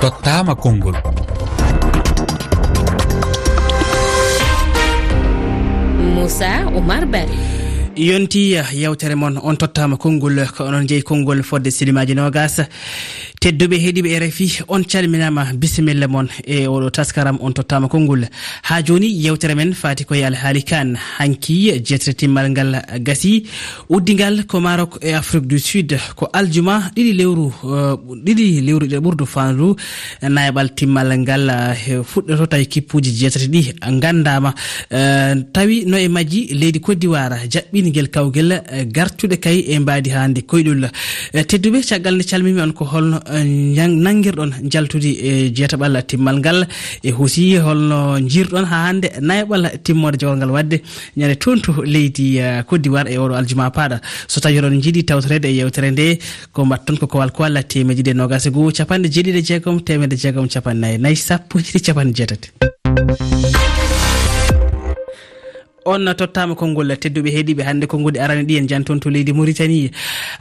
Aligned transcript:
tottama 0.00 0.54
konngol. 0.54 0.94
Moussa 6.14 6.66
oumar 6.74 7.04
bari 7.12 7.45
yonti 7.96 8.52
yewtere 8.74 9.14
moon 9.14 9.38
on 9.42 9.56
tottama 9.56 9.96
konngol 9.96 10.44
ko 10.56 10.64
onon 10.68 10.86
jeeyi 10.86 11.02
konngol 11.02 11.42
fodde 11.42 11.70
silimaji 11.70 12.14
nogas 12.14 12.60
tedduɓe 13.40 13.76
heeɗiɓe 13.78 14.08
e 14.10 14.18
rfi 14.20 14.46
on 14.68 14.82
calminama 14.84 15.52
bisimilla 15.54 16.08
moon 16.08 16.28
e 16.46 16.66
oɗo 16.66 16.90
taskaram 16.90 17.38
on 17.40 17.52
tottama 17.52 17.88
konngol. 17.88 18.24
Ha 18.62 18.82
joni 18.82 19.06
yewtere 19.24 19.54
men 19.54 19.72
fati 19.74 20.04
koye 20.04 20.24
alhaali 20.26 20.62
kan 20.64 20.96
hanki 21.18 21.72
jetretimmal 21.84 22.50
ngal 22.50 22.82
gasi. 23.00 23.44
Uddigal 23.88 24.46
ko 24.46 24.60
marok 24.60 24.98
e 25.02 25.12
afrique 25.14 25.46
du 25.46 25.58
sud 25.58 25.94
ko 26.16 26.28
aljuma 26.32 26.90
ɗiɗi 26.96 27.12
lewru 27.16 27.46
eh, 27.64 27.94
ɗiɗi 28.24 28.60
lewru 28.66 28.86
ɗe 28.86 28.98
ɓurdu 28.98 29.26
fandu 29.26 29.76
nayaɓal 30.22 30.74
timmal 30.74 31.16
ngal 31.18 31.48
eh, 31.50 32.02
fuɗɗoto 32.02 32.46
tawi 32.46 32.62
e 32.62 32.66
kippuji 32.66 33.10
jeetati 33.18 33.48
ɗi 33.48 33.74
gandama 34.00 34.54
eh, 34.90 35.34
tawi 35.52 35.84
no 35.86 35.96
e 35.98 36.08
majji 36.08 36.48
leydi 36.54 36.80
côte 36.80 36.98
d'ivoire 36.98 37.46
jaɓɓini 37.48 37.85
guilguel 37.92 38.08
kawguel 38.10 38.52
eh, 38.52 38.86
gartuɗe 38.86 39.36
kay 39.40 39.64
e 39.68 39.78
mbadi 39.78 40.10
hande 40.10 40.40
koyɗol. 40.46 40.88
Eh, 41.32 41.44
tedduɓe 41.44 41.82
caggal 41.88 42.14
nde 42.14 42.24
calmimi 42.24 42.60
on 42.60 42.72
ko 42.72 42.84
holno 42.84 43.20
eh, 43.26 43.44
nanguirɗon 43.86 44.70
jaltude 44.70 45.10
e 45.10 45.50
jeetaɓal 45.54 46.02
timmal 46.06 46.38
ngal. 46.38 46.66
E 47.02 47.10
hosi 47.10 47.56
holno 47.58 48.18
jirɗon 48.20 48.64
ha 48.64 48.86
hande 48.86 49.08
nayaɓal 49.20 49.82
timmode 49.82 50.18
jogol 50.20 50.36
ngal 50.36 50.50
wadde. 50.50 50.80
Ñande 51.16 51.36
toon 51.38 51.60
leydi 51.84 52.38
côte 52.66 52.82
d'ivoire 52.82 53.08
e 53.10 53.18
oɗo 53.18 53.34
aljuma 53.34 53.70
paɗa 53.70 54.00
so 54.28 54.40
tawi 54.40 54.58
oɗon 54.58 54.80
jiiɗi 54.82 55.04
tawtorede 55.04 55.46
e 55.48 55.56
yewtere 55.56 55.90
nde 55.90 56.18
ko 56.52 56.64
mbatton 56.64 56.98
ko 56.98 57.06
kowal 57.06 57.30
kowalla 57.30 57.62
temeɗe 57.62 58.06
ɗiɗi 58.06 58.10
e 58.10 58.14
nogas 58.14 58.46
e 58.46 58.50
goho 58.50 58.70
capanɗe 58.70 59.08
jeeɗiɗe 59.08 59.42
jeegom 59.42 59.80
temedde 59.80 60.16
jeegom 60.16 60.48
capannayyi 60.48 60.98
nayyi 60.98 61.16
sappo 61.16 61.58
jiɗi 61.58 61.80
capanɗe 61.86 62.14
jeetati. 62.14 62.48
on 65.86 66.04
tottama 66.14 66.54
konngol 66.54 66.90
tedduɓe 66.96 67.30
heeɗiɓe 67.30 67.62
hannde 67.64 67.86
konngude 67.86 68.18
arani 68.20 68.44
ɗi 68.44 68.58
en 68.58 68.68
janton 68.68 68.98
to 69.00 69.10
leydi 69.10 69.32
mauritanie. 69.32 69.90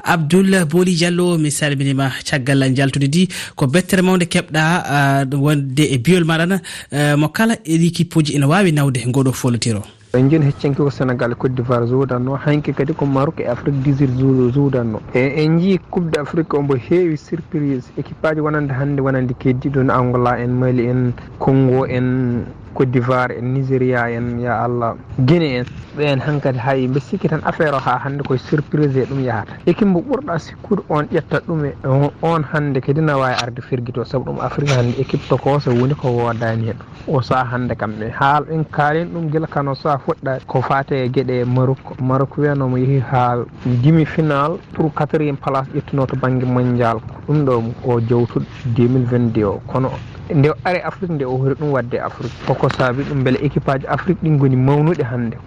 Abdoullah 0.04 0.66
boli 0.66 0.96
diallo 0.96 1.38
mi 1.38 1.52
salminima 1.52 2.10
caggal 2.26 2.74
jaltude 2.76 3.08
di 3.08 3.28
ko 3.56 3.68
bettere 3.68 4.02
mawde 4.02 4.26
keɓɗa 4.26 4.62
ah, 4.86 5.26
wonde 5.34 5.84
e 5.84 5.98
biyol 5.98 6.24
maɗana 6.26 6.62
eh, 6.92 7.16
mo 7.16 7.30
kala 7.30 7.56
eɗi 7.66 7.92
kippuji 7.92 8.36
ene 8.36 8.46
wawi 8.46 8.72
nawde 8.72 9.00
ngoɗo 9.08 9.32
folotiro. 9.34 9.84
E 10.16 10.18
en 10.18 10.30
joni 10.30 10.46
heccanki 10.46 10.78
ko 10.78 10.90
sénégal 10.90 11.36
côte 11.36 11.56
d'ivoire 11.56 11.86
jodanno 11.88 12.38
hanki 12.46 12.74
kadi 12.74 12.94
ko 12.94 13.06
maroc 13.06 13.40
e 13.40 13.48
afrique 13.48 13.84
18 13.84 14.52
jodanno 14.56 15.02
e 15.14 15.44
en 15.44 15.60
jii 15.60 15.80
coupe 15.92 16.10
d' 16.10 16.18
afrique 16.20 16.54
ombo 16.54 16.76
heewi 16.76 17.18
surprise 17.18 17.92
équipe 17.98 18.24
aji 18.26 18.40
wonande 18.40 18.72
hannde 18.72 19.02
wonande 19.02 19.34
keddiɗon 19.34 19.90
angola 19.90 20.40
en 20.40 20.52
mali 20.56 20.88
en 20.88 21.12
congo 21.38 21.86
en 21.86 22.46
côte 22.76 22.92
d'ivoire 22.92 23.32
en 23.40 23.46
nigéria 23.56 24.06
en 24.18 24.38
ya 24.40 24.64
allah 24.66 24.96
guine 25.20 25.50
en 25.60 25.66
ɓen 25.98 26.20
hankkadi 26.20 26.60
hay 26.60 26.88
mbe 26.88 27.00
sikki 27.00 27.28
tan 27.30 27.40
affaire 27.46 27.74
o 27.74 27.80
ha 27.80 27.94
hannde 28.04 28.22
koye 28.28 28.38
surprise 28.38 28.98
e 28.98 29.06
ɗum 29.06 29.22
yahata. 29.24 29.54
Ekimbo 29.66 30.00
ɓurɗa 30.02 30.38
sikkude 30.40 30.82
on 30.90 31.06
ƴetta 31.14 31.40
ɗum 31.48 31.66
e 31.66 31.72
on 32.22 32.44
hannde 32.52 32.82
kadi 32.82 33.02
na 33.02 33.18
wawi 33.18 33.34
arde 33.44 33.62
firguito 33.62 34.04
saabu 34.04 34.26
ɗum 34.32 34.40
afrique 34.42 34.74
hannde 34.76 34.96
équipe 35.00 35.24
tokoso 35.30 35.72
woni 35.72 35.96
ko 35.96 36.10
wodani 36.12 36.68
hen 36.68 36.78
o 37.08 37.22
saaha 37.22 37.46
hannde 37.56 37.74
kamɓe. 37.80 38.12
Haal 38.20 38.44
en 38.52 38.64
kalin 38.66 39.08
ɗum 39.14 39.30
guila 39.32 39.48
kano 39.48 39.74
sa 39.74 39.98
fuɗɗa 39.98 40.40
ko 40.48 40.62
fate 40.62 40.92
e 40.92 41.08
gueɗe 41.10 41.42
e 41.42 41.46
maroc 41.46 41.80
maroc 42.02 42.38
wiyanomo 42.38 42.78
yeehi 42.78 43.00
ha 43.12 43.38
demi 43.66 44.06
final 44.06 44.58
pour 44.74 44.92
quatriéme 44.94 45.38
place 45.38 45.70
ƴettuno 45.74 46.06
to 46.08 46.16
banggue 46.18 46.44
mondial. 46.46 47.00
Ɗum 47.28 47.46
ɗo 47.46 47.64
o 47.86 48.00
jowtuɗo 48.02 48.46
2022 48.76 49.44
o. 49.46 49.62
Kono 49.68 49.92
nde 50.34 50.50
ari 50.64 50.80
afrique 50.82 51.12
nde 51.14 51.26
o 51.26 51.38
hori 51.38 51.56
ɗum 51.56 51.72
wadde 51.72 51.96
afrique. 52.00 52.34
Koko 52.48 52.70
saabi 52.70 53.04
ɗum 53.04 53.24
beele 53.24 53.40
équipe 53.46 53.70
aji 53.70 53.86
afrique 53.88 54.22
ɗin 54.24 54.38
goni 54.38 54.56
mawnuɗe 54.56 55.04
hannde. 55.04 55.38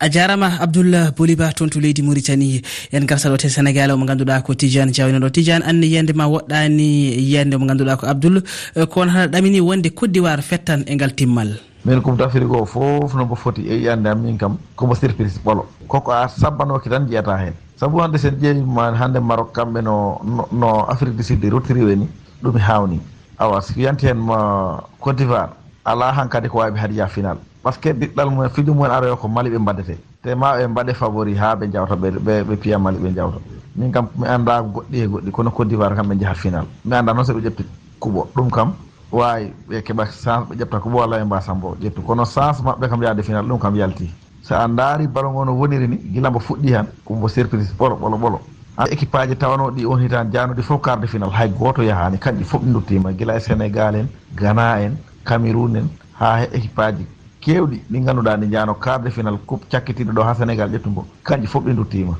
A 0.00 0.08
jarama 0.10 0.50
abdoullah 0.60 1.12
boliba 1.16 1.52
toon 1.52 1.68
to 1.70 1.80
leydi 1.80 2.02
mauritanie 2.02 2.62
en 2.92 3.04
garta 3.06 3.28
ɗo 3.30 3.36
te 3.36 3.48
sénégal 3.48 3.90
omo 3.92 4.04
ganduɗa 4.06 4.42
ko 4.42 4.54
tidiane 4.54 4.90
diawnoɗo 4.92 5.30
tidiane 5.30 5.62
anne 5.64 5.84
yiyande 5.86 6.12
ma 6.14 6.26
woɗɗani 6.26 7.16
yiyande 7.16 7.54
omo 7.56 7.66
ganduɗa 7.66 7.96
ko 7.96 8.06
abdoul. 8.06 8.42
Eh, 8.76 8.86
Kono 8.86 9.10
haɗa 9.10 9.28
ɗamini 9.28 9.60
wonde 9.60 9.88
côte 9.94 10.12
d'ivoire 10.12 10.42
fettan 10.42 10.82
e 10.86 10.94
ngal 10.94 11.14
timmal. 11.14 11.58
Min 11.84 12.00
coupe 12.00 12.16
d' 12.18 12.22
afrique 12.22 12.50
o 12.50 12.64
foof 12.64 13.14
nomo 13.14 13.34
foti 13.34 13.62
e 13.68 13.74
yiyande 13.80 14.06
am 14.08 14.22
min 14.22 14.36
kam 14.36 14.56
komo 14.76 14.94
surprise 14.94 15.38
ɓolo. 15.44 15.66
Koko 15.88 16.10
a 16.12 16.28
sabbanoki 16.28 16.88
tan 16.88 17.06
jiyata 17.06 17.36
hen 17.38 17.52
saabu 17.76 18.00
hande 18.00 18.18
sen 18.18 18.34
ƴeewima 18.40 18.94
hande 18.96 19.18
maroc 19.20 19.52
kamɓe 19.54 19.80
no 19.82 20.20
no 20.52 20.86
afrique 20.88 21.16
du 21.16 21.22
sud 21.22 21.44
rottiri 21.44 21.84
weni 21.84 22.08
ɗum 22.42 22.56
e 22.56 22.60
hawni 22.60 23.00
awa 23.38 23.60
so 23.62 23.74
wiyanti 23.76 24.06
hen 24.06 24.16
mo 24.18 24.34
côte 25.00 25.16
d'ivoire 25.18 25.50
ala 25.84 26.12
hankkadi 26.12 26.48
ko 26.48 26.58
wawi 26.58 26.78
hadiya 26.78 27.06
final. 27.08 27.36
Par 27.62 27.72
ce 27.74 27.78
que 27.80 27.92
ɗiɗɗal 27.92 28.30
mumen 28.30 28.50
fijo 28.50 28.74
mumen 28.74 28.90
aroyo 28.90 29.16
ko 29.16 29.28
mali 29.28 29.50
ɓe 29.50 29.58
mbaddete 29.58 29.98
te 30.22 30.34
ma 30.34 30.56
ɓe 30.56 30.66
mbaɗe 30.68 30.94
favori 30.94 31.34
ha 31.36 31.54
ɓe 31.56 31.70
jawta 31.72 31.94
ɓe 31.96 32.56
piya 32.56 32.78
mali 32.78 32.98
ɓe 32.98 33.14
jawta 33.14 33.38
min 33.76 33.90
kam 33.92 34.08
mi 34.16 34.26
anda 34.28 34.62
goɗɗi 34.62 34.96
e 35.02 35.06
goɗɗi 35.06 35.30
kono 35.30 35.50
côte 35.50 35.68
d'ivoire 35.68 35.94
kam 35.96 36.08
ɓe 36.08 36.18
jaaha 36.20 36.34
final. 36.34 36.64
Mi 36.84 36.94
anda 36.94 37.12
noon 37.14 37.24
so 37.24 37.32
ɓe 37.34 37.40
ƴetti 37.42 37.64
kuɓo 38.00 38.28
ɗum 38.34 38.50
kam 38.50 38.72
wawi 39.12 39.52
ɓe 39.68 39.82
keɓa 39.82 40.04
chance 40.06 40.46
ɓe 40.48 40.54
ƴetta 40.56 40.78
kuɓo 40.80 40.96
walla 40.98 41.18
ɓe 41.18 41.24
mba 41.24 41.40
sambo 41.40 41.76
ƴettu. 41.80 42.02
Kono 42.02 42.24
chance 42.24 42.62
maɓɓe 42.62 42.88
kam 42.88 43.02
yaade 43.02 43.22
final 43.22 43.44
ɗum 43.46 43.58
kam 43.58 43.74
yalti. 43.76 44.10
So 44.42 44.54
a 44.54 44.68
daari 44.68 45.06
balo 45.06 45.30
ngo 45.32 45.44
no 45.44 45.52
woniri 45.56 45.88
ni 45.88 45.96
gila 46.12 46.30
mbo 46.30 46.38
fuɗɗi 46.40 46.72
han 46.74 46.86
kombo 47.04 47.28
surprise 47.28 47.72
ɓolo 47.78 47.96
ɓolo 47.96 48.16
ɓolo. 48.18 48.40
équipe 48.90 49.14
aji 49.14 49.36
tawanoɗi 49.36 49.86
on 49.86 49.98
hitan 50.02 50.30
janoɗi 50.32 50.62
fof 50.62 50.80
quart 50.82 51.00
de 51.00 51.06
final 51.06 51.30
hay 51.30 51.48
goto 51.50 51.82
yahani 51.82 52.18
kanƴi 52.18 52.44
fof 52.44 52.62
ɗi 52.62 52.72
duttima 52.72 53.12
guila 53.12 53.36
e 53.36 53.40
sénégal 53.40 53.94
en 53.96 54.06
gana 54.34 54.80
en 54.82 54.92
cameroun 55.24 55.76
en 55.76 55.88
ha 56.20 56.42
équipe 56.52 56.78
aji 56.78 57.06
kewɗi. 57.40 57.82
Ɗi 57.90 58.00
ganduɗa 58.04 58.36
ɗi 58.36 58.50
jano 58.50 58.74
quart 58.74 59.02
de 59.04 59.10
final 59.10 59.38
coupe 59.46 59.66
cakkitiɗo 59.70 60.12
ɗo 60.12 60.22
ha 60.22 60.34
sénégal 60.34 60.70
ƴettumbo 60.70 61.04
kanƴi 61.24 61.46
fof 61.46 61.64
ɗi 61.64 61.74
duttima 61.74 62.14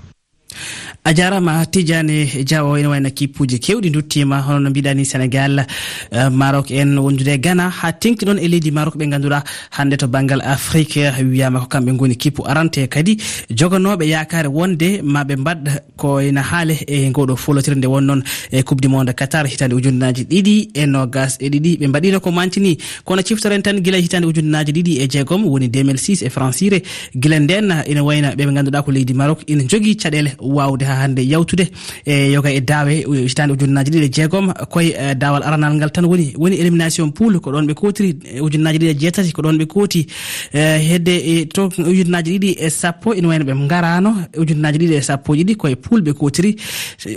a 1.06 1.12
jarama 1.12 1.66
tidiane 1.66 2.44
diawo 2.44 2.78
ene 2.78 2.88
wayno 2.88 3.10
kippuji 3.10 3.58
kewɗi 3.58 3.90
duttima. 3.90 4.40
Hono 4.40 4.58
no 4.60 4.70
mbiɗani 4.70 5.04
sénégal 5.04 5.66
euh, 6.12 6.30
maroc 6.30 6.70
en 6.70 6.96
wondude 6.96 7.28
e 7.28 7.38
gana 7.38 7.68
ha 7.68 7.92
tengti 7.92 8.24
ɗon 8.24 8.38
e 8.40 8.48
leydi 8.48 8.70
maroc 8.70 8.96
ɓe 8.96 9.06
ganduɗa 9.10 9.44
hande 9.72 9.96
to 9.98 10.06
banggal 10.08 10.40
afrique 10.40 10.96
wiyama 11.22 11.60
ko 11.60 11.66
kamɓe 11.66 11.92
goni 11.96 12.16
kippu 12.16 12.42
arante 12.48 12.78
e 12.84 12.86
kadi. 12.88 13.18
Joganoɓe 13.50 14.08
yakare 14.08 14.46
wonde 14.48 15.02
maɓe 15.02 15.36
mbaɗ 15.36 15.68
ko 15.96 16.20
ena 16.20 16.40
haale 16.42 16.72
e 16.88 17.10
ngoɗo 17.10 17.36
folotire 17.36 17.76
nde 17.76 17.86
won 17.86 18.00
noon 18.04 18.22
e 18.50 18.62
coupe 18.62 18.80
du 18.80 18.88
monde 18.88 19.12
qatar. 19.12 19.46
Hitande 19.46 19.74
ujunnaji 19.74 20.24
ɗiɗi 20.24 20.70
e 20.74 20.86
nogas 20.86 21.36
e 21.38 21.50
ɗiɗi. 21.50 21.78
Ɓe 21.80 21.86
mbaɗino 21.88 22.20
ko 22.20 22.30
mantini. 22.32 22.78
Kono 23.04 23.20
ciftoren 23.22 23.60
tan 23.60 23.76
guila 23.82 23.98
hitande 23.98 24.24
ujunnaji 24.26 24.72
ɗiɗi 24.72 25.02
e 25.02 25.08
jeegom. 25.08 25.44
Woni 25.44 25.68
2006 25.68 26.22
e 26.24 26.30
francire. 26.30 26.82
Guila 27.14 27.40
nden 27.40 27.70
ene 27.86 28.00
wayna 28.00 28.32
ɓeɓe 28.34 28.52
ganduɗa 28.54 28.82
ko 28.82 28.90
leydi 28.90 29.12
maroc. 29.12 29.40
Ina 29.46 29.64
jogui 29.68 29.96
caɗele 29.96 30.32
wawde 30.40 30.82
ha 30.84 30.93
ha 30.94 31.02
hannde 31.02 31.22
yawtude 31.26 31.66
e 32.06 32.32
yoga 32.32 32.50
e 32.50 32.60
daawe 32.60 32.94
e 32.94 33.26
hitande 33.28 33.52
ujunnaji 33.52 33.90
ɗiɗi 33.90 34.04
e 34.04 34.08
jeegom. 34.08 34.52
Koye 34.70 34.94
e, 34.98 35.14
dawal 35.14 35.42
aranal 35.42 35.74
ngal 35.74 35.90
tan 35.90 36.04
woni 36.04 36.34
woni 36.38 36.56
élimination 36.56 37.10
poule 37.12 37.38
ko 37.38 37.50
ɗon 37.50 37.66
ɓe 37.66 37.74
kotiri 37.74 38.18
e 38.24 38.40
ujunnaji 38.40 38.78
ɗiɗi 38.78 38.90
e 38.90 38.94
jeetati 38.94 39.32
ko 39.32 39.42
ɗon 39.42 39.58
ɓe 39.58 39.66
kooti 39.66 40.06
hedde 40.52 41.46
to 41.52 41.68
ujunnaji 41.78 42.38
ɗiɗi 42.38 42.56
e 42.58 42.70
sappo 42.70 43.14
ina 43.14 43.28
wayno 43.28 43.44
ɓe 43.44 43.68
garano 43.68 44.14
ujunnaji 44.36 44.78
ɗiɗi 44.78 44.94
e 44.94 45.02
sappo 45.02 45.34
ɗiɗi 45.34 45.56
koye 45.56 45.76
poule 45.76 46.02
ɓe 46.02 46.12
kotiri 46.12 46.56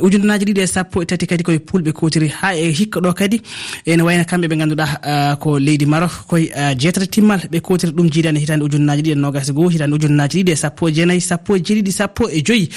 ujunnaji 0.01 0.45
ɗiɗi 0.45 0.61
e 0.61 0.67
sappo 0.67 1.01
e 1.01 1.05
tati 1.05 1.27
kadi 1.27 1.43
koye 1.43 1.59
poule 1.59 1.83
ɓe 1.83 1.91
kotiri 1.93 2.27
ha 2.27 2.55
e 2.55 2.71
hikka 2.71 2.99
ɗo 2.99 3.13
kadi 3.13 3.41
ene 3.85 4.01
wayno 4.03 4.23
kamɓe 4.23 4.47
ɓe 4.47 4.57
ganduɗa 4.57 5.35
ko 5.39 5.59
leydi 5.59 5.85
marok 5.85 6.11
koye 6.27 6.51
jeetati 6.77 7.07
timmal 7.07 7.39
ɓe 7.51 7.61
kotiri 7.61 7.91
ɗum 7.91 8.09
jiidani 8.09 8.39
hitande 8.39 8.63
ujunnaji 8.63 9.01
ɗiɗi 9.01 9.11
e 9.11 9.15
nogas 9.15 9.51
goho 9.51 9.69
hitande 9.69 9.95
ujunnaji 9.95 10.43
ɗiɗi 10.43 10.51
e 10.51 10.55
sappo 10.55 10.89
e 10.89 10.91
jeenayyi 10.91 11.21
sappo 11.21 11.55
e 11.55 11.59
jeeɗiɗi 11.59 11.91
sappo 11.91 12.29
e 12.29 12.41
joyyi 12.41 12.69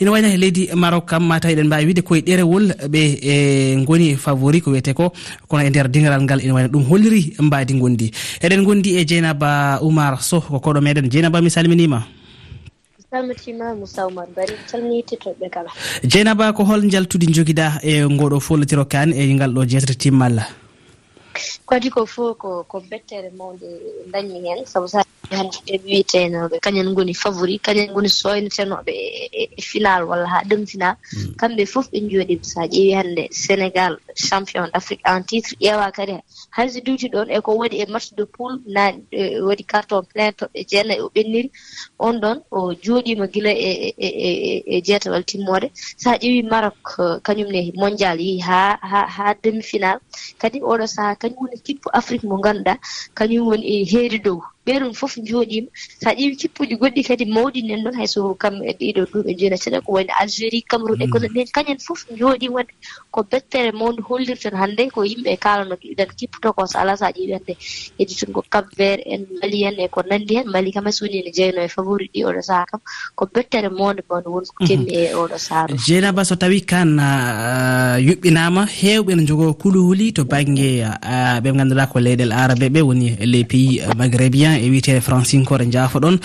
ina 0.00 0.10
wayno 0.10 0.28
leydi 0.48 0.68
marok 0.74 1.06
kam 1.06 1.22
mataw 1.28 1.50
eɗen 1.50 1.66
mbawi 1.66 1.86
wiide 1.86 2.02
koye 2.02 2.22
ɗerewol 2.22 2.64
ɓe 2.88 3.02
e 3.22 3.34
goni 3.84 4.16
favori 4.16 4.60
ko 4.60 4.70
wiyete 4.70 4.94
ko 4.94 5.12
kono 5.48 5.62
e 5.62 5.70
nder 5.70 5.88
dingaral 5.88 6.22
ngal 6.22 6.40
ene 6.40 6.52
wayno 6.52 6.68
ɗum 6.68 6.84
holliri 6.88 7.36
mbadi 7.38 7.74
gondi 7.74 8.10
eɗen 8.40 8.64
gondi 8.64 8.96
e 8.98 9.04
dieynaba 9.04 9.80
oumar 9.82 10.22
sow 10.22 10.40
ko 10.40 10.58
koɗo 10.58 10.80
meɗen. 10.80 11.08
Dieynaba 11.08 11.42
mi 11.42 11.50
salminima. 11.50 12.02
Salmitima 13.10 13.74
moussa 13.74 14.06
oumar 14.06 14.26
bari 14.36 14.54
calmini 14.70 15.02
titoɓɓe 15.02 15.50
kala. 15.50 15.70
Dieynaba 16.02 16.52
ko 16.52 16.64
hol 16.64 16.88
jaltude 16.90 17.26
joguiɗa 17.28 17.80
e 17.82 18.04
ngoɗo 18.04 18.40
follotiro 18.40 18.84
kane 18.84 19.12
e 19.12 19.34
ngal 19.34 19.52
ɗo 19.52 19.68
jeetata 19.68 19.94
timmalla 19.94 20.46
kadi 21.68 21.90
ko 21.90 22.06
fof 22.06 22.38
ko 22.38 22.64
ko 22.64 22.80
bettere 22.90 23.30
mawde 23.36 23.68
dañi 24.10 24.40
hen 24.42 24.66
sabu 24.66 24.88
sa 24.88 25.04
hanjuɓe 25.36 25.74
wiyeteenoɓe 25.84 26.56
kañen 26.64 26.88
ngoni 26.92 27.14
favori 27.22 27.54
kañen 27.66 27.90
ngoni 27.92 28.08
soynetenoɓe 28.20 28.92
e, 28.92 29.28
e, 29.40 29.42
e 29.58 29.62
final 29.70 30.00
walla 30.08 30.26
haa 30.32 30.44
ɗem 30.48 30.62
final 30.72 30.94
mm. 30.96 31.34
kamɓe 31.40 31.62
fof 31.72 31.86
ɓe 31.92 31.98
njooɗi 32.06 32.34
so 32.50 32.60
a 32.60 32.66
ƴeewi 32.72 32.92
hannde 32.98 33.24
sénégal 33.42 33.92
champion 34.26 34.66
d' 34.70 34.76
afrique 34.78 35.02
en 35.12 35.22
titre 35.28 35.54
ƴeewa 35.62 35.86
kadi 35.96 36.14
hayso 36.56 36.80
duuti 36.86 37.06
ɗon 37.14 37.28
eko 37.36 37.50
waɗi 37.60 37.76
e 37.82 37.86
match 37.92 38.08
de 38.16 38.24
poule 38.34 38.56
na 38.74 38.82
e, 39.10 39.40
waɗi 39.48 39.64
carton 39.72 40.02
plein 40.10 40.32
toɓɓe 40.38 40.58
jeenayi 40.70 41.00
o 41.00 41.08
ɓenniri. 41.14 41.50
On 41.98 42.14
ɗon 42.22 42.38
o 42.50 42.72
jooɗima 42.84 43.26
gila 43.32 43.50
e 43.50 44.80
jeetawal 44.86 45.24
timmode 45.24 45.70
so 46.00 46.10
a 46.10 46.16
ƴeewi 46.22 46.42
marok 46.52 46.84
kañumne 47.26 47.60
mondial 47.80 48.18
yehi 48.20 48.40
haa 48.40 48.78
ha 49.16 49.34
demi 49.42 49.62
final 49.62 49.98
kadi 50.40 50.58
oɗo 50.60 50.86
saaha 50.94 51.14
kañum 51.20 51.38
woni 51.42 51.56
kippu 51.66 51.88
afrique 51.98 52.24
mo 52.28 52.36
ngannduɗa 52.38 52.74
kañum 53.18 53.46
woni 53.48 53.64
e 53.74 53.84
heeri 53.90 54.18
dow. 54.26 54.40
ɓe 54.68 54.74
ɗum 54.80 54.92
fof 55.00 55.14
jooɗima 55.28 55.68
sa 56.02 56.10
ƴeewi 56.12 56.36
kippuji 56.40 56.74
goɗɗi 56.80 57.02
kadi 57.08 57.24
mawɗi 57.24 57.60
nen 57.64 57.80
noon 57.84 57.96
hayso 58.00 58.34
kam 58.42 58.54
e 58.62 58.72
ɗiɗo 58.78 59.02
duuɓe 59.12 59.32
jeenayi 59.38 59.62
seeɗa 59.64 59.80
ko 59.84 59.92
wayno 59.96 60.12
algérie 60.20 60.62
cameron 60.70 61.00
e 61.02 61.06
kono 61.12 61.26
ɓen 61.34 61.48
kañen 61.56 61.78
fof 61.86 62.00
jooɗi 62.18 62.48
wonde 62.54 62.72
ko 63.10 63.22
bettere 63.30 63.72
mawde 63.72 64.00
hollirten 64.08 64.54
hannde 64.60 64.90
ko 64.94 65.00
yimɓe 65.10 65.36
kalano 65.44 65.74
ɗiɗan 65.82 66.10
kipputo 66.18 66.52
ko 66.52 66.66
so 66.66 66.78
ala 66.78 66.96
sa 67.00 67.08
ƴeewi 67.16 67.32
hannde 67.36 67.54
edi 67.98 68.14
tun 68.14 68.32
ko 68.32 68.42
cap 68.52 68.66
vert 68.76 69.00
en 69.06 69.24
mali 69.40 69.64
en 69.64 69.80
e 69.80 69.88
ko 69.88 70.02
nanndi 70.02 70.36
hen. 70.36 70.46
Mali 70.52 70.72
kam 70.72 70.84
hayso 70.84 71.04
woni 71.04 71.18
ene 71.24 71.32
jeyno 71.32 71.60
e 71.64 71.68
favori 71.68 72.10
ɗi 72.14 72.20
oɗo 72.28 72.42
saha 72.42 72.64
kam. 72.70 72.80
Ko 73.16 73.26
bettere 73.34 73.68
mawde 73.72 74.02
mawde 74.10 74.28
wonko 74.28 74.52
mhm. 74.60 74.66
kemmi 74.68 74.92
e 74.92 75.14
oɗo 75.14 75.38
saaro 75.38 75.74
jeynaba 75.86 76.24
so 76.24 76.36
tawi 76.36 76.60
kan 76.60 76.98
ah, 77.00 77.96
yuɓɓinama 77.98 78.66
hewɓe 78.66 79.14
ne 79.16 79.24
jogoo 79.26 79.54
kuluhuli 79.54 80.12
to 80.12 80.24
banggue 80.24 80.82
ah, 80.84 81.40
ɓe 81.40 81.48
ganduɗa 81.56 81.86
ko 81.92 81.98
leyɗel 82.00 82.32
arabe 82.32 82.68
ɓe 82.68 82.80
woni 82.82 83.16
les 83.32 83.44
pays 83.44 83.80
ah, 83.86 83.94
maghrébien 83.94 84.57
e 84.58 84.70
wiyete 84.70 85.00
francinkore 85.00 85.64
jafoɗon 85.70 86.18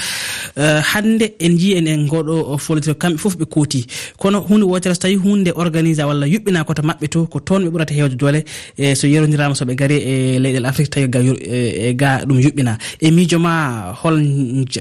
eh, 0.57 0.81
hande 0.93 1.33
en 1.39 1.57
jii 1.57 1.77
en 1.77 1.87
en 1.87 2.07
goɗo 2.07 2.57
folotiro 2.57 2.95
kamɓe 2.95 3.17
foof 3.17 3.35
ɓe 3.37 3.45
kooti 3.45 3.85
kono 4.17 4.39
hunde 4.41 4.65
wotere 4.65 4.93
so 4.95 5.01
tawi 5.01 5.15
hunde 5.15 5.51
organisé 5.55 6.03
walla 6.03 6.25
yuɓɓina 6.27 6.63
koto 6.65 6.81
maɓɓe 6.81 7.07
to 7.09 7.25
ko 7.27 7.39
toon 7.39 7.63
ɓe 7.65 7.69
ɓurata 7.73 7.93
hewde 7.93 8.15
doole 8.15 8.43
e 8.77 8.95
so 8.95 9.07
yerodirama 9.07 9.55
soɓe 9.55 9.75
gaari 9.75 9.97
e 9.97 10.39
leyɗel 10.39 10.65
afrique 10.65 10.89
tawi 10.89 11.07
ga 11.07 11.19
e, 11.19 11.89
e 11.89 11.93
ɗum 11.93 12.39
yuɓɓina 12.39 12.77
e 13.01 13.11
miijo 13.11 13.39
ma 13.39 13.93
hol 14.01 14.17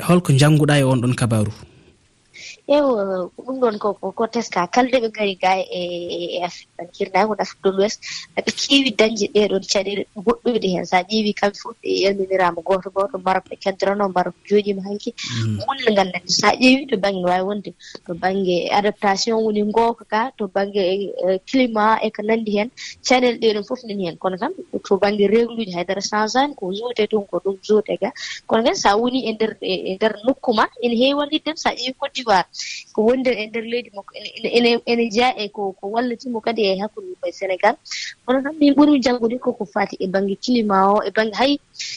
holko 0.09 0.33
jannguɗa 0.33 0.79
e 0.79 0.83
on 0.85 1.01
ɗon 1.01 1.15
kabaru 1.15 1.53
ewa 2.69 3.29
ɗum 3.37 3.61
ɗon 3.61 3.79
ko 3.79 4.27
teska. 4.27 4.67
Kalde 4.71 4.97
ɓe 5.03 5.09
ngari 5.09 5.35
ga 5.43 5.53
e, 5.59 5.81
e 6.37 6.43
afrique 6.45 6.71
tan 6.77 6.87
kirnagon 6.95 7.37
afrique 7.41 7.63
de 7.65 7.71
l'ouest. 7.71 8.01
Aɓe 8.39 8.51
keewi 8.61 8.91
dañde 8.99 9.27
ɗeɗon 9.35 9.63
caɗele 9.73 10.07
goɗɗude 10.25 10.69
hen. 10.75 10.87
Sa 10.87 11.03
ƴeewi 11.03 11.35
kamɓe 11.35 11.57
fof 11.63 11.77
ɓe 11.83 11.89
yalminirama 12.03 12.63
goto 12.63 12.91
goto 12.95 13.19
marok 13.19 13.45
ɓe 13.51 13.57
keddirano 13.63 14.09
marok 14.15 14.35
jooɗima 14.49 14.83
hanki 14.87 15.11
gulle 15.67 15.91
mm. 15.91 15.93
ngal 15.93 16.09
nandi 16.13 16.33
sa 16.33 16.49
ƴeewi 16.55 16.87
to 16.89 16.97
banggue 16.97 17.25
wawi 17.31 17.43
wonde 17.49 17.71
to 18.07 18.15
banggue 18.15 18.71
adaptation 18.71 19.37
woni 19.45 19.63
gooka 19.73 20.05
ka 20.13 20.31
to 20.39 20.47
banggue 20.49 20.79
e, 20.79 21.13
e, 21.27 21.39
climat 21.49 21.99
e 22.07 22.11
ko 22.11 22.23
nandi 22.23 22.51
hen. 22.59 22.71
Caɗele 23.03 23.39
ɗeɗon 23.43 23.65
fof 23.67 23.81
nani 23.85 24.07
hen. 24.07 24.17
Kono 24.19 24.39
kam 24.39 24.53
to 24.87 24.97
banggue 25.03 25.27
régluji 25.27 25.75
haydara 25.75 26.01
changeani 26.01 26.55
ko 26.55 26.71
joote 26.73 27.11
toon 27.11 27.27
ko 27.27 27.37
ɗum 27.45 27.57
joote 27.67 27.99
ga 28.01 28.11
kono 28.47 28.63
ken 28.63 28.75
sa 28.77 28.97
woni 28.97 29.27
e 29.29 29.33
nder 29.35 29.57
e 29.61 29.95
nder 29.99 30.15
nokku 30.27 30.55
ma 30.55 30.67
ene 30.83 30.95
heewi 30.95 31.15
wallidden 31.19 31.57
sa 31.57 31.71
ƴeewi 31.75 31.95
côte 31.99 32.15
d'ivoire. 32.15 32.47
ko 32.95 32.99
wondiri 33.09 33.37
e 33.43 33.47
nder 33.49 33.65
leydi 33.73 33.91
makko 33.97 34.13
ene 34.93 35.05
jeya 35.15 35.29
e 35.43 35.49
ko 35.55 35.63
ko 35.79 35.85
wallatimo 35.95 36.39
kadi 36.47 36.63
e 36.71 36.79
hakkude 36.83 37.15
koye 37.21 37.33
sénégal. 37.41 37.75
Kono 38.25 38.39
tan 38.45 38.55
min 38.61 38.75
ɓurmi 38.77 38.99
janngude 39.05 39.37
koko 39.45 39.65
fati 39.75 39.97
e 40.05 40.07
baŋnge 40.15 40.37
climat 40.45 40.85
o 40.95 40.97
e 41.09 41.11
baŋnge 41.17 41.35
hay 41.41 41.53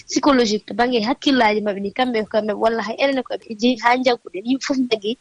psychologique 0.10 0.64
e 0.64 0.68
to 0.68 0.74
baŋnge 0.80 1.00
hakkillaji 1.08 1.60
maɓɓe 1.66 1.80
ni 1.86 1.92
kamɓe 1.98 2.20
kamɓe 2.34 2.54
walla 2.64 2.82
hay 2.88 2.96
enene 3.04 3.22
ko 3.28 3.34
ɓe 3.42 3.56
jeyi 3.62 3.76
haa 3.84 3.96
jaggude 4.06 4.40
yimɓe 4.48 4.64
fof 4.68 4.78
jaggi 4.92 5.12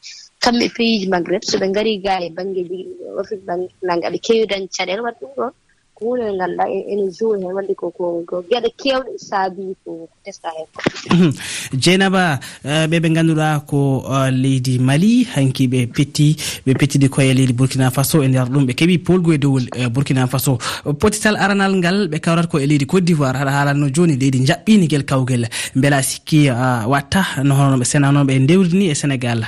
kamɓe 0.45 0.67
pays 0.77 1.01
ji 1.01 1.07
maghreb. 1.15 1.43
So 1.51 1.59
ɓe 1.61 1.67
ngari 1.71 1.93
ga 2.05 2.15
e 2.27 2.29
baŋngeji 2.37 2.79
afrique 3.21 3.45
baŋnge 3.49 3.69
nanga 3.89 4.09
ɓe 4.13 4.19
keewi 4.25 4.47
dañ 4.53 4.63
caɗele 4.77 5.03
wat 5.07 5.17
ɗum 5.21 5.33
ɗon. 5.37 5.53
E 5.95 6.01
ko 6.01 6.05
hunde 6.11 6.25
nde 6.25 6.35
ngannduɗaa 6.37 6.69
ene 6.93 7.05
joui 7.17 7.39
hen 7.43 7.53
wadde 7.57 7.75
koko 7.75 8.05
geɗe 8.51 8.69
keewɗe 8.81 9.11
saabi 9.29 9.77
ko 9.85 10.09
tesɗa 10.25 10.49
hen. 10.57 10.67
Hmm. 11.11 11.33
Dieynaba 11.73 12.41
eh, 12.65 12.87
ɓe 12.91 12.97
ɓe 13.03 13.09
ngannduɗaa 13.11 13.61
ko 13.71 14.03
eh, 14.11 14.31
leydi 14.43 14.79
mali 14.79 15.25
hanki 15.25 15.69
ɓe 15.69 15.87
petti 15.95 16.37
ɓe 16.67 16.73
pettidi 16.79 17.09
koye 17.09 17.35
leydi 17.35 17.53
burkina 17.53 17.91
faso 17.91 18.23
e 18.23 18.29
nder 18.29 18.49
ɗum. 18.51 18.67
Ɓe 18.67 18.75
keeɓi 18.75 18.99
polgu 19.07 19.33
e 19.35 19.39
dowol 19.39 19.65
eh, 19.77 19.89
burkina 19.89 20.27
faso. 20.27 20.59
Potital 21.01 21.37
aranal 21.37 21.73
ngal 21.77 22.09
ɓe 22.09 22.19
kawrat 22.21 22.47
ko 22.51 22.59
e 22.59 22.67
leydi 22.67 22.87
côte 22.87 23.05
d'ivoire. 23.05 23.37
Haɗa 23.39 23.53
haalanno 23.57 23.87
joni 23.95 24.17
leydi 24.17 24.45
jaɓɓinigel 24.47 25.05
kawgel. 25.05 25.47
Beela 25.77 26.03
sikki 26.03 26.51
watta 26.93 27.23
no 27.45 27.55
honoɓe 27.55 27.85
senanoɓe 27.85 28.33
e 28.35 28.39
ndewrini 28.39 28.91
e 28.91 28.95
sénégal. 28.95 29.47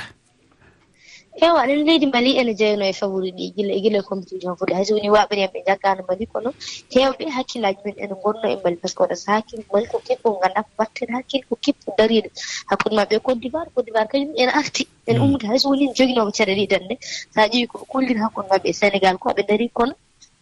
ewa 1.45 1.59
anen 1.63 1.85
leydi 1.87 2.07
mali 2.15 2.31
ene 2.41 2.53
jeyno 2.59 2.85
e 2.85 2.93
favori 2.99 3.31
ɗi. 3.37 3.45
Gila 3.55 3.73
e 3.77 3.79
gila 3.83 3.99
compétition 4.09 4.57
fuɗi 4.59 4.73
hay 4.77 4.85
sowoni 4.87 5.09
waɓiri 5.15 5.41
en 5.45 5.51
ɓe 5.53 5.59
jaggano 5.67 6.01
mali 6.09 6.25
kono. 6.33 6.49
Hewɓe 6.93 7.23
hakkillaji 7.35 7.79
men 7.85 7.95
ene 8.03 8.15
gonno 8.23 8.47
e 8.53 8.55
mali. 8.63 8.75
Par 8.81 8.89
ce 8.89 8.95
que 8.95 9.01
waɗa 9.03 9.15
so 9.21 9.27
hakkille 9.31 9.63
mali 9.73 9.87
ko 9.91 9.97
keppo 10.07 10.27
ganda 10.41 10.61
ko 10.65 10.71
batten 10.79 11.09
hakkille 11.15 11.45
ko 11.49 11.55
keppo 11.63 11.87
dariɗo 11.97 12.29
hakkude 12.69 12.95
maɓe 12.99 13.13
e 13.15 13.19
côte 13.25 13.39
d'ivoire 13.41 13.69
côte 13.73 13.85
d'ivoire 13.85 14.07
kañum 14.11 14.31
ene 14.41 14.51
arti 14.61 14.83
ene 15.07 15.17
hmm. 15.17 15.25
ummude 15.25 15.45
hayso 15.49 15.69
woni 15.69 15.85
joguinoɓe 15.97 16.31
caɗe 16.37 16.53
ɗi 16.59 16.65
dande 16.71 16.95
sa 17.33 17.41
ƴeewi 17.51 17.67
koɓe 17.71 17.85
kolliri 17.91 18.19
hakkude 18.23 18.47
maɓe 18.51 18.67
e 18.69 18.73
sénégal 18.79 19.15
ko 19.21 19.27
ɓe 19.37 19.43
daari 19.47 19.67
kono 19.77 19.93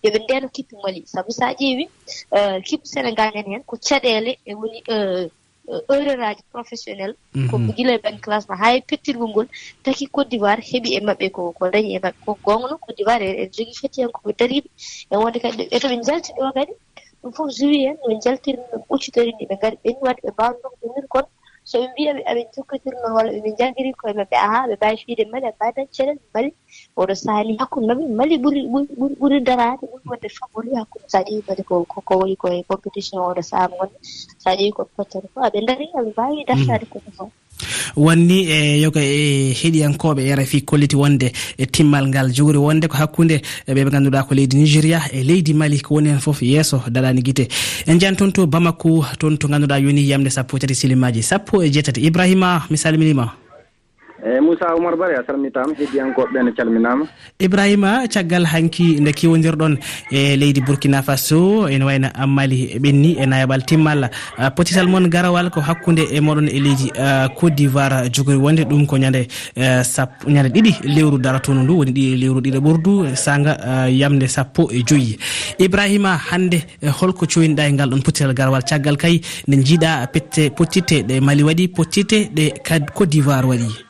yoɓe 0.03 0.19
ndeno 0.23 0.47
kippi 0.55 0.75
mali. 0.83 0.99
Saabu 1.11 1.31
sa 1.39 1.45
ƴeewi 1.59 1.85
eh, 2.37 2.57
kippi 2.67 2.87
sénégal 2.93 3.31
en 3.35 3.47
hen 3.51 3.63
ko 3.69 3.75
caɗele 3.87 4.31
e 4.45 4.51
woni 4.59 4.79
eh, 4.95 5.27
heureur 5.89 6.19
aji 6.29 6.43
professionnel 6.53 7.11
ko 7.49 7.55
mhm. 7.57 7.71
gila 7.77 7.91
e 7.97 8.03
banque 8.03 8.23
classement 8.25 8.59
haa 8.61 8.75
e 8.77 8.81
pettirgol 8.89 9.29
ngol 9.31 9.47
taki 9.83 10.05
côte 10.15 10.29
d'ivoire 10.31 10.61
heɓi 10.71 10.89
e 10.97 10.99
maɓɓe 11.07 11.27
ko 11.35 11.41
ko 11.57 11.63
dañi 11.73 11.89
e 11.97 11.99
maɓɓe. 12.03 12.19
Ko 12.25 12.31
gonno 12.45 12.75
côte 12.83 12.95
d'ivoire 12.97 13.25
e 13.29 13.33
en 13.43 13.49
jogii 13.55 13.79
fetiyankoɓe 13.81 14.31
dariɓe 14.39 14.69
e 15.13 15.15
wonde 15.21 15.37
kadi 15.43 15.63
e 15.75 15.77
to 15.81 15.87
jalti 16.07 16.31
ɗo 16.37 16.51
kadi 16.57 16.73
ɗum 17.21 17.31
fof 17.35 17.49
jowi 17.57 17.77
hen 17.85 17.97
no 18.07 18.19
jaltirni 18.23 18.63
no 18.71 18.77
ɓuccitorini 18.89 19.43
ɓe 19.49 19.55
ngari 19.57 19.77
ɓenni 19.83 20.01
wadde 20.05 20.21
ɓe 20.25 20.31
mbawno 20.35 20.57
ɗum 20.63 20.73
ɗumir 20.81 21.05
kono. 21.13 21.27
so 21.69 21.75
ɓe 21.81 21.87
mbiya 21.91 22.11
amin 22.29 22.47
jokkodirnon 22.55 23.11
walla 23.17 23.31
emin 23.37 23.55
jaggiri 23.59 23.91
koye 23.99 24.13
maɓɓe 24.19 24.35
aha 24.45 24.59
ɓe 24.69 24.75
mbawi 24.79 24.97
fiide 25.03 25.23
mali 25.31 25.45
ɓe 25.47 25.53
mbawi 25.57 25.71
dancere 25.77 26.11
ɓe 26.19 26.25
mali 26.35 26.49
oɗo 27.01 27.13
saali 27.23 27.51
hakkude 27.59 27.85
maɓɓe 27.89 28.05
mali 28.19 28.35
ɓuri 28.43 28.61
ɓuri 29.19 29.37
darade 29.47 29.83
ɓuri 29.91 30.03
wonde 30.09 30.29
favori 30.37 30.69
hakkude 30.79 31.05
sa 31.13 31.19
ƴeewi 31.27 31.43
mali 31.47 31.63
ko 32.07 32.13
woni 32.19 32.35
koye 32.41 32.63
compétition 32.69 33.19
oɗo 33.29 33.41
saha 33.49 33.65
mo 33.69 33.75
gonɗe 33.79 33.97
sa 34.43 34.49
ƴeewi 34.57 34.71
koɓe 34.77 34.91
pottata 34.95 35.27
fo 35.33 35.39
aɓe 35.47 35.59
daari 35.67 35.85
aɓe 35.97 36.09
mbawi 36.13 36.37
mm. 36.41 36.47
dartade 36.49 36.85
koɓe 36.93 37.09
fof 37.17 37.31
wanni 37.95 38.45
e 38.49 38.81
yoga 38.81 39.01
e 39.01 39.53
heɗiyankoɓe 39.53 40.21
e, 40.21 40.35
rfi 40.35 40.61
kolliti 40.61 40.95
wonde 40.95 41.31
e 41.57 41.65
timmal 41.65 42.07
ngal. 42.07 42.31
Jogori 42.33 42.57
wonde 42.57 42.87
ko 42.87 42.97
hakkude 42.97 43.41
ɓe 43.67 43.89
ganduɗa 43.91 44.27
ko 44.27 44.35
leydi 44.35 44.57
nigéria 44.57 45.01
e 45.11 45.23
leydi 45.23 45.53
mali 45.53 45.79
ko 45.81 45.95
woni 45.95 46.09
hen 46.09 46.19
foof 46.19 46.41
yesso 46.41 46.81
daɗani 46.87 47.21
guite 47.21 47.47
en 47.87 47.99
jani 47.99 48.17
toon 48.17 48.31
to 48.31 48.47
bamako 48.47 49.05
toon 49.19 49.37
to 49.37 49.47
ganduɗa 49.47 49.79
yoni 49.79 50.07
yamde 50.07 50.29
sappo 50.29 50.57
e 50.57 50.59
tati 50.59 50.75
silimaji 50.75 51.23
sappo 51.23 51.63
e 51.63 51.69
jeetati. 51.69 52.01
Ibrahima 52.01 52.63
mi 52.69 52.77
salminima. 52.77 53.44
eyyi 54.25 54.41
moussa 54.41 54.73
oumar 54.73 54.95
bary 54.97 55.15
a 55.15 55.23
salmitama 55.27 55.73
heddiyankoɓe 55.77 56.43
ne 56.43 56.51
calminama. 56.57 57.05
Ibrahima 57.39 58.07
caggal 58.07 58.45
hanki 58.45 58.99
nde 59.01 59.11
kewodirdon 59.13 59.77
e 60.11 60.35
leydi 60.35 60.61
bourkina 60.61 61.01
faso 61.03 61.69
ene 61.69 61.83
wayno 61.85 62.07
ammali 62.15 62.79
ɓenni 62.81 63.17
e 63.21 63.25
nayaɓal 63.25 63.61
timmal. 63.65 64.09
Potital 64.55 64.87
moon 64.87 65.09
garawal 65.09 65.49
ko 65.51 65.61
hakkude 65.61 66.03
e 66.11 66.19
moɗon 66.19 66.47
e 66.49 66.59
leydi 66.59 66.91
côte 67.35 67.55
d'ivoire 67.55 68.09
jogori 68.11 68.37
wonde 68.37 68.65
ɗum 68.65 68.87
ko 68.87 68.97
ñande 68.97 69.27
e, 69.55 69.83
sappo 69.83 70.29
ñande 70.29 70.49
ɗiɗi 70.49 70.73
lewru 70.95 71.17
daratono 71.19 71.63
ndu 71.63 71.77
woni 71.77 71.91
ɗi 71.91 72.17
lewru 72.17 72.41
ɗiɗo 72.41 72.59
ɓurdu 72.59 73.05
e 73.05 73.15
saga 73.15 73.57
yamde 73.89 74.27
sappo 74.27 74.69
e 74.71 74.81
joyyi 74.83 75.17
ibrahima 75.59 76.17
hande 76.17 76.65
e 76.81 76.89
holko 76.89 77.25
coyniɗa 77.25 77.69
e 77.69 77.73
ngal 77.73 77.89
ɗon 77.89 78.01
potital 78.01 78.33
garawal 78.33 78.63
caggal 78.63 78.97
kay 78.97 79.21
nde 79.47 79.63
jiiɗa 79.63 80.07
pette 80.07 80.49
pottitte 80.49 81.03
ɗe 81.07 81.21
mali 81.21 81.43
waɗi 81.43 81.67
pottitte 81.67 82.29
ɗe 82.33 82.53
côte 82.93 83.09
d'ivoire 83.09 83.45
waɗi. 83.45 83.85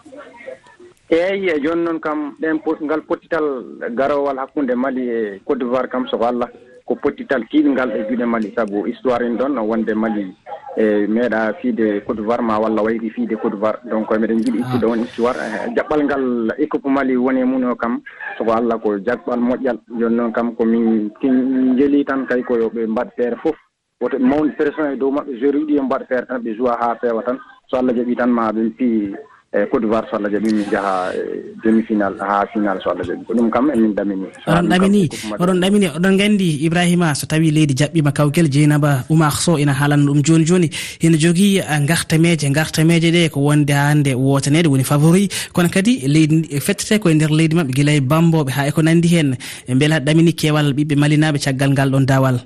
eeyi 1.10 1.50
e 1.50 1.60
jooni 1.62 1.84
noon 1.84 2.00
kam 2.00 2.36
ɗen 2.42 2.60
ngal 2.82 3.02
pottital 3.02 3.46
garowal 3.94 4.38
hakkunde 4.38 4.76
mali 4.76 5.10
e 5.10 5.40
côte 5.46 5.60
d'ivoire 5.60 5.88
kam 5.88 6.08
soko 6.08 6.26
allah 6.26 6.50
ko 6.86 6.96
pottital 6.96 7.42
tiiɗngal 7.50 7.92
e 7.92 8.06
juuɗe 8.10 8.26
mali. 8.26 8.54
Sabu 8.56 8.86
histoire 8.86 9.24
en 9.26 9.38
ɗon 9.38 9.58
wonde 9.58 9.94
mali 9.94 10.34
e 10.78 11.08
meeɗa 11.08 11.54
fiide 11.62 12.02
côte 12.06 12.18
d'ivoire 12.18 12.42
ma 12.42 12.60
walla 12.60 12.82
wayri 12.82 13.10
fiide 13.10 13.36
côte 13.38 13.54
d'ivoire. 13.54 13.80
Donc 13.86 14.10
miɗen 14.12 14.42
jiiɗi 14.42 14.62
ah. 14.64 14.68
ittude 14.68 14.86
on 14.86 15.04
histoire. 15.04 15.38
Jaɓɓal 15.76 16.04
ngal 16.04 16.54
équipe 16.58 16.86
mali 16.86 17.16
woni 17.16 17.42
e 17.42 17.44
mum 17.44 17.64
o 17.72 17.76
kam 17.76 18.02
soko 18.38 18.52
allah 18.52 18.80
ko 18.80 18.98
jaɓɓal 18.98 19.40
moƴƴal. 19.40 19.78
Jooni 20.00 20.16
noon 20.16 20.32
kam 20.32 20.56
komin 20.56 21.12
kin 21.22 21.78
jeeli 21.78 22.06
tan 22.06 22.26
kay 22.26 22.42
koyo 22.44 22.70
ɓe 22.70 22.88
mbaɗ 22.88 23.10
feere 23.16 23.36
fof. 23.44 23.56
Woto 24.02 24.20
mawde 24.20 24.56
pression 24.58 24.92
e 24.92 24.98
dow 24.98 25.12
maɓɓe 25.12 25.40
joueur 25.40 25.56
uɗi 25.56 25.66
ɗi 25.66 25.80
ɓe 25.80 25.86
mbaɗa 25.86 26.06
feere 26.06 26.26
tan 26.26 26.42
ɓe 26.42 26.56
joua 26.58 26.78
ha 26.80 26.96
feewa 27.02 27.24
tan. 27.24 27.38
So 27.68 27.78
allah 27.78 27.94
jaɓi 27.96 28.16
tan 28.16 28.30
ma 28.30 28.52
ɓe 28.52 28.62
mbi 28.62 29.16
e 29.56 29.66
Côte 29.72 29.84
d'Ivoire 29.84 30.06
so 30.10 30.18
Allah 30.18 30.30
jaɓi 30.32 30.50
min 30.54 30.66
jaaha 30.72 31.14
e, 31.16 31.20
demi 31.64 31.82
final 31.84 32.14
ha 32.20 32.46
final 32.52 32.78
so 32.84 32.90
Allah 32.92 33.06
jaɓi 33.08 33.24
ko 33.26 33.34
ɗum 33.34 33.50
kam 33.50 33.72
emin 33.72 33.94
ɗamini 33.96 34.28
oɗon 34.48 34.68
ɗamini 34.72 35.04
oɗon 35.40 35.60
ɗamini 35.64 35.88
oɗon 35.98 36.16
gandi 36.18 36.50
ibrahima 36.66 37.16
so 37.16 37.26
tawi 37.26 37.52
leydi 37.52 37.74
jaɓɓima 37.74 38.12
kawguel 38.12 38.52
jeynaba 38.52 39.06
oumar 39.10 39.32
so 39.32 39.58
ina 39.58 39.72
haalanno 39.72 40.12
ɗum 40.12 40.22
joni 40.26 40.46
joni. 40.46 40.70
Ene 41.02 41.18
jogui 41.18 41.60
eh, 41.60 41.80
gartameje 41.88 42.52
gartameje 42.52 43.10
ɗe 43.16 43.30
ko 43.32 43.40
wonde 43.40 43.72
hande 43.72 44.12
wotanede 44.14 44.68
woni 44.68 44.84
favori. 44.84 45.30
Kono 45.54 45.70
kadi 45.70 46.04
leydi 46.08 46.60
fettete 46.60 47.00
koye 47.00 47.16
nder 47.16 47.32
leydi 47.32 47.56
mabɓe 47.56 47.72
guila 47.72 47.92
e 47.96 48.02
bamboɓe 48.02 48.52
ha 48.52 48.68
eko 48.68 48.82
nandi 48.82 49.08
hen 49.08 49.38
beele 49.80 49.94
ha 49.94 50.00
ɗamini 50.00 50.34
kewal 50.36 50.74
ɓiɓɓe 50.74 50.96
malinaɓe 51.00 51.40
caggal 51.40 51.72
ngal 51.72 51.90
ɗon 51.92 52.06
dawal 52.06 52.38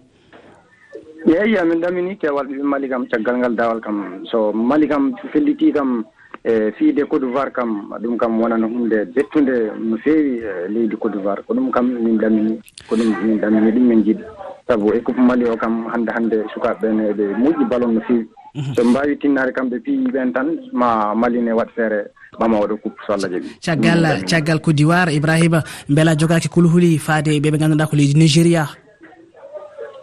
eyi 1.27 1.57
amin 1.57 1.81
ɗamini 1.81 2.17
kewal 2.17 2.47
ɓiɓe 2.47 2.63
mali 2.63 2.89
kam 2.89 3.05
caggal 3.07 3.37
ngal 3.37 3.55
dawal 3.55 3.79
kam. 3.81 4.25
So 4.31 4.53
mali 4.53 4.87
kam 4.87 5.13
felliti 5.33 5.73
kam 5.73 6.05
e 6.45 6.71
fiide 6.77 7.03
côte 7.09 7.21
d'ivoire 7.21 7.51
kam 7.51 7.89
ɗum 8.01 8.17
kam 8.17 8.39
wonano 8.41 8.67
hunde 8.67 9.05
bettude 9.15 9.71
no 9.79 9.97
feewi 9.97 10.39
e 10.39 10.67
leydi 10.69 10.95
côte 10.95 11.13
d'ivoire. 11.13 11.43
Ko 11.47 11.53
ɗum 11.53 11.71
kam 11.71 11.87
min 11.87 12.17
ɗamini 12.17 12.59
ko 12.87 12.95
ɗum 12.95 13.09
min 13.25 13.37
ɗamini 13.39 13.71
ɗum 13.71 13.87
min 13.87 14.03
jiiɗi 14.03 14.23
saabu 14.67 14.93
équipe 14.93 15.17
mali 15.19 15.45
o 15.45 15.57
kam 15.57 15.87
hande 15.93 16.09
hande 16.15 16.37
sukaɓe 16.53 16.81
ɓen 16.81 16.99
eɓe 17.11 17.23
moƴƴi 17.37 17.69
ballon 17.69 17.93
no 17.93 18.01
feewi. 18.01 18.27
Mhm. 18.55 18.73
So 18.75 18.83
mbawi 18.83 19.17
tinnade 19.17 19.51
kamɓe 19.53 19.79
piyi 19.83 20.11
ɓen 20.11 20.33
tan 20.33 20.47
ma 20.73 21.13
maline 21.13 21.51
waɗ 21.51 21.69
feere 21.75 22.11
ɓama 22.39 22.59
waɗa 22.59 22.75
coupe 22.81 22.97
so 23.05 23.13
allah 23.13 23.29
jaaɓi 23.29 23.49
caggal 23.61 24.23
caggal 24.25 24.59
côte 24.61 24.75
d'ivoire 24.75 25.13
ibrahima 25.13 25.63
beela 25.89 26.15
jogaki 26.17 26.49
kulhuli 26.49 26.97
faade 26.97 27.27
ɓeɓe 27.39 27.57
ganduɗa 27.59 27.87
ko 27.87 27.95
leydi 27.95 28.15
nigéria. 28.19 28.67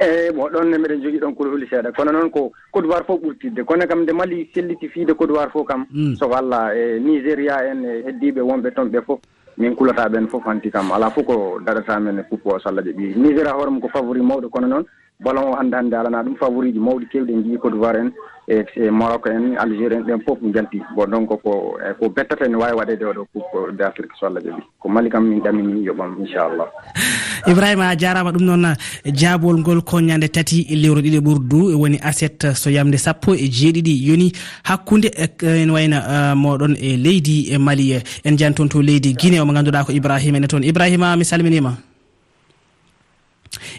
eyyi 0.01 0.33
bon 0.33 0.49
:fra 0.51 0.61
ɗon 0.61 0.71
ne 0.71 0.79
mbiɗen 0.79 1.03
jogui 1.03 1.19
ɗon 1.21 1.35
kulihuli 1.35 1.67
seeɗa 1.69 1.93
kono 1.93 2.13
noon 2.13 2.31
ko 2.31 2.53
Côte 2.73 2.83
d'Ivoire 2.85 3.05
fof 3.07 3.21
ɓurtidde. 3.21 3.65
Kono 3.65 3.87
kam 3.87 4.03
nde 4.03 4.13
Mali 4.13 4.49
selliti 4.55 4.89
fiide 4.89 5.15
Côte 5.15 5.29
d'Ivoire 5.29 5.51
fof 5.51 5.67
kam 5.67 5.87
mm. 5.91 6.15
so 6.17 6.27
walla 6.29 6.75
e 6.75 6.99
Nigéria 7.01 7.65
en 7.71 7.85
e 7.85 8.03
heddiɓe 8.07 8.41
wonɓe 8.41 8.75
toon 8.75 8.89
ɓe 8.91 9.01
foof 9.07 9.21
min 9.59 9.75
kulata 9.75 10.09
ɓen 10.09 10.29
foof 10.29 10.45
hanti 10.45 10.71
kam. 10.71 10.93
Ala 10.93 11.11
fof 11.11 11.25
ko 11.27 11.59
daɗata 11.65 12.01
men 12.01 12.19
e 12.19 12.23
kuppo 12.29 12.55
o 12.55 12.59
so 12.59 12.69
Allah 12.69 12.83
jaaɓi 12.85 13.15
Nigéria 13.17 13.53
hoore 13.55 13.71
mum 13.71 13.81
ko 13.81 13.89
favori 13.89 14.21
mawɗo. 14.21 14.49
Kono 14.51 14.67
noon 14.67 14.85
ballon 15.21 15.53
o 15.53 15.57
hande 15.57 15.75
hande 15.75 15.95
alana 15.95 16.23
ɗum 16.23 16.37
favori 16.37 16.73
ji 16.73 16.79
mawɗi 16.79 17.07
kewɗi 17.09 17.33
en 17.33 17.43
jii 17.45 17.59
Côte 17.59 17.73
d'Ivoire 17.73 17.97
en. 18.01 18.11
e, 18.49 18.65
e 18.77 18.91
Maroc 18.91 19.27
en 19.27 19.57
Algérie 19.59 19.99
en 19.99 20.03
ɗen 20.03 20.21
fof 20.25 20.39
jalti 20.55 20.81
bon 20.95 21.07
donc 21.11 21.29
ko 21.43 21.79
e, 21.83 21.95
ko 21.99 22.09
bettata 22.09 22.45
ene 22.47 22.57
wawi 22.57 22.77
waɗede 22.79 23.05
oɗo 23.05 23.27
coupe 23.33 23.77
d' 23.77 23.83
afrique 23.83 24.13
so 24.19 24.27
allah 24.27 24.41
jaaɓi 24.43 24.63
ko 24.79 24.89
mali 24.89 25.11
kam 25.11 25.25
min 25.29 25.41
ɗamini 25.41 25.85
yoɓam 25.85 26.17
inchallah. 26.21 26.69
Ibrahima 27.51 27.89
a 27.89 27.97
jarama 27.97 28.31
ɗum 28.33 28.45
noon 28.45 28.75
jaabol 29.05 29.59
ngol 29.59 29.83
koñade 29.83 30.29
tati 30.29 30.67
lewru 30.71 31.01
ɗiɗi 31.01 31.17
e 31.17 31.21
ɓurdu 31.21 31.79
woni 31.79 31.99
aset 32.03 32.55
so 32.55 32.71
yamde 32.71 32.99
sappo 32.99 33.35
e 33.35 33.49
jeeɗiɗi. 33.49 34.07
Yoni 34.09 34.33
hakkude 34.65 35.11
ene 35.43 35.71
wayna 35.73 36.35
moɗon 36.35 36.77
e 36.79 36.97
leydi 36.97 37.57
mali 37.59 37.95
en 38.25 38.37
jani 38.39 38.55
toon 38.55 38.69
to 38.69 38.83
leydi 38.83 39.15
guiné 39.15 39.41
omo 39.41 39.53
ganduɗa 39.53 39.85
ko 39.87 39.93
ibrahima 39.93 40.39
ene 40.39 40.47
toon. 40.47 40.63
Ibrahima 40.63 41.17
mi 41.17 41.25
salminima 41.25 41.77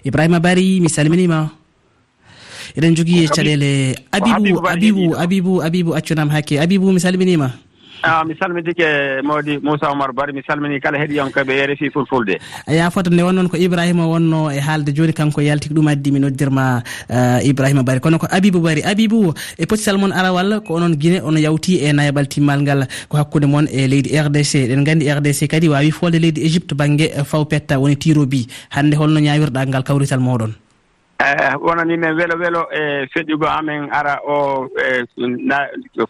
ibrahima 0.03 0.39
bari 0.39 0.79
mi 0.79 0.89
salminima 0.89 1.49
eɗen 2.75 2.95
jogui 2.95 3.27
caɗele 3.27 3.95
abibou 4.11 4.65
abibou 4.67 5.15
abibou 5.15 5.61
abibou 5.61 5.93
accunam 5.95 6.29
hakke. 6.29 6.59
Abibou 6.59 6.91
mi 6.91 6.99
salminima. 6.99 7.51
A 8.03 8.23
mi 8.23 8.35
salmitike 8.39 9.21
mawdi 9.23 9.57
moussa 9.57 9.89
oumar 9.89 10.13
bari 10.13 10.31
mi 10.33 10.41
salmini 10.47 10.79
kala 10.79 10.97
heɗiyankoɓe 10.99 11.65
refi 11.67 11.89
fulfulde. 11.89 12.37
Ya 12.67 12.89
fota 12.91 13.09
nde 13.09 13.23
wonnoon 13.23 13.49
ko 13.49 13.57
ibrahima 13.57 14.05
wonno 14.07 14.51
e 14.51 14.59
haalde 14.59 14.93
joni 14.93 15.13
kanko 15.13 15.41
yalti 15.41 15.69
ko 15.69 15.73
ɗum 15.75 15.87
addi 15.89 16.11
mi 16.11 16.19
noddirma 16.19 16.83
eh, 17.09 17.49
ibrahima 17.49 17.83
bari. 17.83 17.99
Kono 17.99 18.19
ko 18.19 18.27
abibou 18.29 18.61
bari 18.61 18.83
abibou 18.83 19.33
e 19.57 19.65
potital 19.65 19.97
moon 19.97 20.11
arawal 20.13 20.61
ko 20.63 20.75
onon 20.75 20.93
guine 20.95 21.21
ono 21.23 21.39
yawti 21.39 21.81
e 21.81 21.91
nayabal 21.91 22.27
timmal 22.29 22.61
ngal 22.61 22.85
ko 23.09 23.17
hakkude 23.17 23.47
moon 23.49 23.65
e 23.71 23.87
leydi 23.87 24.13
rdc 24.13 24.69
ɗen 24.69 24.83
gandi 24.85 25.09
rdc 25.09 25.47
kadi 25.49 25.67
wawi 25.69 25.91
folde 25.91 26.21
leydi 26.21 26.45
égypte 26.45 26.75
banggue 26.75 27.09
eh, 27.09 27.23
faw 27.25 27.45
petta 27.45 27.79
woni 27.79 27.97
tiro 27.97 28.25
bi 28.27 28.45
hande 28.69 28.93
holno 28.95 29.19
ñawirɗa 29.19 29.67
ngal 29.67 29.83
kawrital 29.83 30.19
moɗon 30.19 30.53
Eh, 31.19 31.55
wonani 31.61 31.97
men 31.97 32.15
welo 32.15 32.35
welo 32.37 32.67
e 32.71 33.07
feƴƴugo 33.07 33.47
amen 33.47 33.89
ara 33.91 34.19
o 34.23 34.69
e 34.77 35.03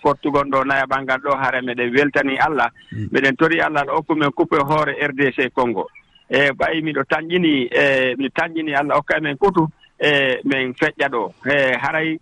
fortugon 0.01 0.51
ɗo 0.51 0.65
naya 0.65 0.83
ɓanngal 0.85 1.19
ɗo 1.23 1.37
hara 1.37 1.61
meɗen 1.61 1.93
weltani 1.95 2.37
allah. 2.37 2.69
Hmm. 2.91 3.07
Meɗen 3.11 3.35
tori 3.37 3.61
allah 3.61 3.85
ɗo 3.85 3.95
hokkumen 3.95 4.31
coupe 4.31 4.57
hoore 4.59 4.93
rdc 5.07 5.53
congo. 5.55 5.87
E 6.29 6.51
ɓayi 6.51 6.81
miɗo 6.83 7.03
tanƴini 7.07 7.69
e 7.71 8.15
mi 8.17 8.29
tanƴini 8.29 8.75
allah 8.75 8.97
hokka 8.97 9.17
e 9.17 9.21
men 9.21 9.37
kutu 9.37 9.67
e 9.97 10.39
min 10.43 10.73
feƴƴa 10.73 11.07
ɗo. 11.09 11.31
E 11.45 11.77
haray 11.79 12.19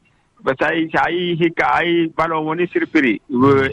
tawi 0.58 0.88
so 0.94 1.00
a 1.01 1.10
yii 1.10 1.36
hikka 1.42 1.65
a 1.65 1.84
yii 1.84 2.13
balon 2.15 2.46
woni 2.46 2.68
surpris 2.68 3.20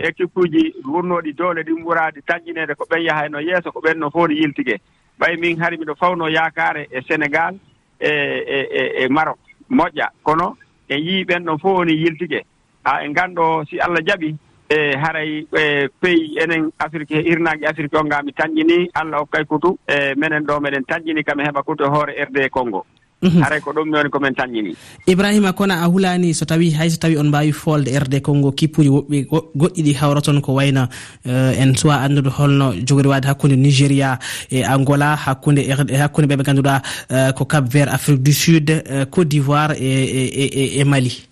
équipe 0.00 0.36
uji 0.40 0.72
wurnoɗi 0.88 1.34
doole 1.36 1.62
ɗin 1.62 1.84
ɓuraadi 1.84 2.22
tanƴinede 2.24 2.74
ko 2.76 2.86
ɓen 2.88 3.04
yahayno 3.04 3.40
yeeso 3.40 3.72
ko 3.72 3.80
ɓen 3.80 3.98
no 3.98 4.08
fof 4.10 4.28
no 4.28 4.34
yiltige. 4.34 4.80
Ɓayi 5.20 5.36
min 5.38 5.60
hari 5.60 5.76
miɗo 5.76 5.94
fawno 6.00 6.28
yaakaare 6.28 6.88
e 6.90 7.00
sénégal 7.02 7.58
E, 8.02 8.10
e 8.56 8.58
e 8.80 9.04
e 9.04 9.08
marok 9.08 9.38
moƴƴa. 9.70 10.08
Kono 10.22 10.56
en 10.88 10.98
yii 10.98 11.24
ɓen 11.24 11.44
ɗon 11.44 11.58
fof 11.58 11.78
woni 11.78 11.92
yiltike. 11.92 12.44
Ha 12.84 13.04
en 13.04 13.12
ganndo 13.12 13.64
si 13.70 13.78
allah 13.78 14.02
jaɓi 14.04 14.34
e 14.68 14.96
haray 14.96 15.46
e 15.52 15.88
pays 16.00 16.36
enen 16.42 16.70
afrique 16.78 17.14
irnaaji 17.14 17.64
afrique 17.66 17.94
o 17.94 18.02
ngaa 18.04 18.22
mi 18.22 18.32
tañƴini. 18.32 18.90
Allah 18.94 19.18
hokkay 19.20 19.44
kutu 19.44 19.78
e 19.86 20.14
menen 20.16 20.44
ɗo 20.44 20.60
meɗen 20.60 20.84
tañƴini 20.84 21.22
kam 21.24 21.38
heɓa 21.38 21.62
kutu 21.62 21.84
e 21.84 21.88
hoore 21.88 22.12
rd 22.24 22.50
congo. 22.50 22.84
Mhm. 23.22 23.42
haray 23.42 23.60
ko 23.60 23.70
ɗum 23.72 23.90
ɗon 23.90 24.10
komin 24.10 24.34
taññini. 24.34 24.74
Ibrahima 25.06 25.52
kono 25.52 25.74
a 25.74 25.86
hulani 25.86 26.34
so 26.34 26.44
tawi 26.44 26.70
hay 26.74 26.90
so 26.90 26.98
tawi 26.98 27.16
on 27.16 27.28
mbawi 27.28 27.52
folde 27.52 27.88
rd 27.98 28.20
congo 28.22 28.50
kippuji 28.52 28.88
woɓɓe 28.88 29.26
goɗɗi 29.56 29.82
ɗi 29.82 29.92
hawra 29.94 30.20
toon 30.20 30.40
ko 30.40 30.54
wayno 30.54 30.88
eh, 31.24 31.60
en 31.62 31.74
suwa 31.76 32.02
andude 32.02 32.30
holno 32.30 32.72
jogori 32.86 33.08
wade 33.08 33.26
hakkude 33.26 33.56
nigéria 33.56 34.18
e 34.50 34.64
angola 34.64 35.14
hakkude 35.16 35.58
er, 35.62 35.86
hakkude 36.02 36.26
ɓeɓe 36.26 36.42
ganduɗa 36.44 36.82
eh, 37.10 37.32
ko 37.32 37.44
cap 37.44 37.64
vert 37.72 37.92
afrique 37.92 38.22
du 38.22 38.32
sud 38.32 38.70
eh, 38.70 39.06
côte 39.10 39.28
d'ivoire 39.28 39.72
e 39.78 39.86
e, 39.86 40.22
e, 40.26 40.44
e, 40.52 40.80
e 40.80 40.84
mali. 40.84 41.28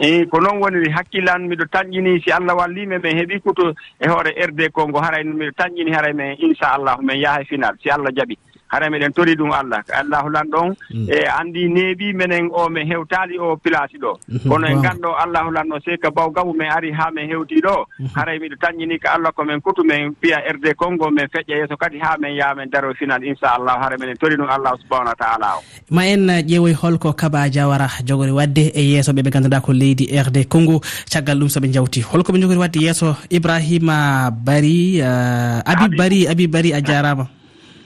Eyi 0.00 0.26
ko 0.30 0.38
noon 0.40 0.60
woni 0.62 0.90
hakkillan 0.90 1.48
miɗo 1.50 1.64
tañƴini 1.74 2.22
si 2.22 2.30
allah 2.30 2.54
wallimi 2.54 2.98
min 3.02 3.16
heeɓi 3.18 3.40
kuto 3.42 3.74
e 4.00 4.06
hoore 4.08 4.30
rd 4.46 4.70
congo 4.72 5.00
haray 5.02 5.24
miɗo 5.24 5.50
tañƴini 5.58 5.90
haray 5.94 6.12
min 6.14 6.36
inchallahu 6.38 7.02
min 7.02 7.18
yaaha 7.18 7.44
final 7.44 7.74
si 7.82 7.90
allah 7.90 8.10
jaɓi. 8.14 8.38
hara 8.68 8.90
miɗen 8.90 9.12
tori 9.12 9.34
ɗum 9.36 9.52
allah. 9.52 9.80
Allahu 10.00 10.28
lan 10.30 10.46
ɗon 10.52 10.68
hmm. 10.92 11.06
e 11.10 11.18
anndi 11.38 11.68
neeɓi 11.68 12.12
minen 12.14 12.48
o 12.52 12.68
min 12.68 12.86
hewtaali 12.86 13.38
o 13.38 13.56
place 13.56 13.96
ɗo. 14.00 14.12
Hmm. 14.28 14.48
Kono 14.50 14.66
en 14.68 14.78
nganndo 14.78 15.10
allahu 15.22 15.50
lan 15.50 15.68
ɗo 15.70 15.78
seka 15.84 16.10
baw 16.10 16.30
gabu 16.30 16.52
min 16.54 16.68
ari 16.70 16.92
haa 16.92 17.10
min 17.10 17.28
hewtii 17.30 17.62
ɗo. 17.64 17.76
Hmm. 17.98 18.06
Haray 18.16 18.36
e 18.36 18.40
miɗo 18.40 18.56
tanñinii 18.60 18.98
ko 19.00 19.08
allah 19.14 19.32
ko 19.32 19.44
min 19.44 19.60
kutu 19.60 19.82
min 19.84 20.12
piya 20.20 20.38
rd 20.52 20.74
congo 20.76 21.10
min 21.10 21.26
feƴƴa 21.32 21.54
yeeso 21.60 21.76
kadi 21.76 21.98
haa 21.98 22.16
min 22.20 22.36
yaha 22.36 22.54
min 22.56 22.70
daro 22.70 22.92
final 22.94 23.22
inchallahu 23.24 23.78
hara 23.82 23.96
minen 23.98 24.16
tori 24.16 24.36
ɗum 24.36 24.48
allahu 24.50 24.76
subahanahu 24.82 25.14
wa 25.14 25.18
taala 25.24 25.48
o. 25.56 25.60
Ma 25.90 26.02
en 26.06 26.28
ƴeewoy 26.28 26.74
holko 26.74 27.12
kaba 27.12 27.48
diawara 27.48 27.88
jogori 28.04 28.30
wadde 28.32 28.70
e 28.74 28.82
yeeso 28.92 29.12
ɓe 29.12 29.22
ɓe 29.22 29.30
ngannduɗaa 29.30 29.60
ko 29.64 29.72
leydi 29.72 30.06
rd 30.12 30.48
congo. 30.48 30.80
Caggal 31.12 31.38
ɗum 31.40 31.48
so 31.48 31.60
ɓe 31.60 31.68
njawti. 31.68 32.00
Holko 32.02 32.32
ɓe 32.32 32.40
jogori 32.42 32.58
wadde 32.58 32.78
yeeso 32.84 33.16
ibrahima 33.30 34.30
bari 34.30 35.00
uh, 35.00 35.60
abi 35.64 35.86
bari 35.96 36.20
abi 36.28 36.46
bari 36.46 36.70
a 36.72 36.80
jaarama 36.80 37.37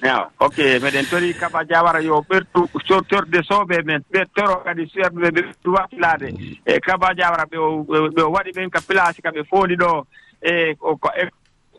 ew 0.03 0.23
ok 0.39 0.57
meɗen 0.83 1.07
tori 1.11 1.33
kaɓa 1.35 1.65
diawara 1.65 2.01
yo 2.03 2.21
ɓertu 2.29 2.69
torde 3.09 3.39
sooɓe 3.49 3.83
men 3.85 4.03
ɓe 4.13 4.25
toro 4.35 4.57
kadi 4.65 4.87
suwerɓeɓe 4.87 5.31
ɓe 5.31 5.43
ɓertu 5.43 5.73
wakkilade 5.73 6.29
e 6.67 6.81
kaɓa 6.81 7.15
diawara 7.15 7.45
ɓe 7.51 7.57
ɓe 8.15 8.23
waɗi 8.35 8.51
ɓen 8.57 8.71
ka 8.71 8.81
place 8.81 9.23
ka 9.23 9.31
ɓe 9.31 9.43
fondi 9.51 9.77
ɗo 9.77 10.05
e 10.43 10.75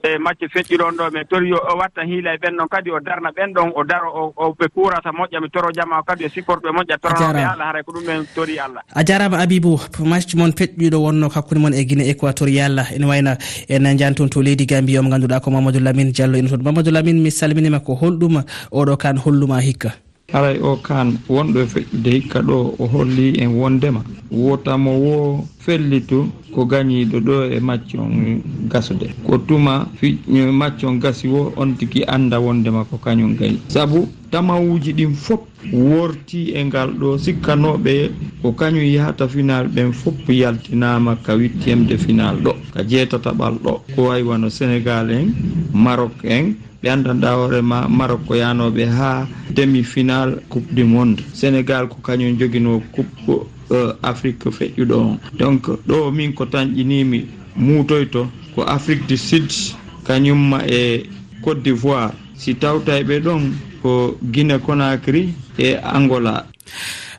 e 0.03 0.17
macce 0.19 0.47
feƴƴiɗon 0.51 0.95
ɗo 0.99 1.11
mi 1.13 1.25
tori 1.29 1.49
yo 1.49 1.57
o 1.57 1.77
watta 1.77 2.01
hiila 2.03 2.33
e 2.35 2.37
ɓen 2.37 2.57
ɗon 2.59 2.67
kadi 2.67 2.91
o 2.91 2.99
darna 2.99 3.31
ɓen 3.31 3.53
ɗon 3.55 3.71
o 3.75 3.83
daro 3.83 4.33
o 4.35 4.51
ɓe 4.59 4.67
kurata 4.75 5.11
moƴƴa 5.11 5.39
mi 5.41 5.49
toro 5.49 5.71
jama 5.71 5.99
o 5.99 6.03
kadi 6.03 6.25
o 6.25 6.29
supporte 6.29 6.63
ɓe 6.67 6.71
moƴƴa 6.75 6.97
toronoɓe 6.99 7.43
allah 7.53 7.67
haray 7.71 7.83
ko 7.83 7.91
ɗum 7.93 8.03
men 8.05 8.25
tori 8.35 8.59
allah 8.59 8.83
a 8.93 9.03
jarama 9.05 9.37
abibou 9.39 9.79
match 10.03 10.35
moon 10.35 10.51
feƴƴiɗo 10.51 10.95
wonno 10.99 11.29
hakkude 11.29 11.59
moon 11.59 11.73
e 11.73 11.85
guine 11.85 12.03
équatorial 12.11 12.83
ene 12.95 13.05
wayna 13.05 13.37
en 13.69 13.97
jani 13.97 14.15
toon 14.15 14.27
to 14.29 14.41
leydi 14.41 14.65
gambi 14.65 14.97
o 14.99 15.03
mo 15.03 15.09
ganduɗa 15.09 15.39
ko 15.41 15.51
mamadou 15.51 15.79
lamine 15.79 16.11
diallo 16.11 16.35
ene 16.37 16.49
toon 16.49 16.63
mamadou 16.63 16.91
lamine 16.91 17.21
mi 17.23 17.31
salminima 17.31 17.79
ko 17.79 17.95
holɗum 17.95 18.43
oɗo 18.71 18.97
kan 18.97 19.15
holluma 19.17 19.61
hikka. 19.61 20.02
haray 20.33 20.57
o 20.61 20.75
kan 20.81 21.13
wonɗo 21.29 21.59
e 21.61 21.65
feƴƴude 21.65 22.09
hikka 22.11 22.39
ɗo 22.41 22.75
o 22.79 22.87
holli 22.87 23.37
en 23.39 23.51
wondema. 23.53 24.01
Wotamo 24.31 24.91
wo 24.99 25.45
fellitu 25.59 26.25
ko 26.53 26.65
gañiɗo 26.65 27.19
ɗo 27.21 27.35
e 27.53 27.59
maccon 27.59 28.41
gasude. 28.67 29.13
Ko 29.27 29.37
tuma 29.37 29.87
fiño 29.95 30.51
macce 30.51 30.85
gasi 30.99 31.27
wo 31.27 31.53
on 31.55 31.75
tigi 31.77 32.03
anda 32.07 32.39
wondema 32.39 32.83
ko 32.85 32.97
kañum 32.97 33.35
gañi 33.37 33.59
saabu 33.67 34.07
tamawuji 34.31 34.93
ɗin 34.93 35.13
fof 35.13 35.39
worti 35.71 36.51
e 36.55 36.63
ngal 36.65 36.89
ɗo 36.97 37.17
sikkanoɓe 37.17 38.09
ko 38.41 38.51
kañum 38.53 38.83
yahata 38.83 39.27
final 39.27 39.67
ɓen 39.67 39.93
fof 39.93 40.15
yaltinama 40.27 41.15
ka 41.23 41.35
wittiyemde 41.35 41.95
final 41.97 42.35
ɗo. 42.41 42.53
Ka 42.73 42.83
jeetataɓal 42.83 43.53
ɗo. 43.63 43.81
Ko 43.95 44.09
way 44.09 44.23
wano 44.23 44.49
sénégal 44.49 45.11
en 45.11 45.27
maroc 45.73 46.11
en 46.25 46.53
ɓe 46.83 46.89
andanɗa 46.89 47.29
hoorema 47.37 47.87
marok 47.87 48.25
ko 48.27 48.35
yanoɓe 48.35 48.83
ha 48.85 49.25
demi 49.55 49.83
final 49.83 50.41
coupe 50.49 50.73
du 50.75 50.83
monde. 50.83 51.21
Sénégal 51.33 51.87
ko 51.87 51.95
kañum 52.03 52.37
joguino 52.37 52.81
coupe 52.91 53.09
uh, 53.71 53.93
afrique 54.03 54.49
feƴƴuɗo. 54.51 54.93
On 54.95 55.17
donc 55.39 55.67
ɗo 55.87 56.11
min 56.11 56.33
ko 56.33 56.45
tañƴinimi 56.45 57.25
muutoyto 57.55 58.27
ko 58.55 58.63
afrique 58.63 59.07
du 59.07 59.15
sud 59.17 59.49
kañumma 60.05 60.59
e 60.67 61.03
côte 61.41 61.63
d'ivoire. 61.63 62.11
Si 62.35 62.55
tawta 62.55 62.99
e 62.99 63.03
ɓe 63.03 63.19
ɗon 63.21 63.41
ko 63.81 64.17
guine 64.21 64.59
conacry 64.59 65.33
e 65.57 65.77
angola. 65.81 66.45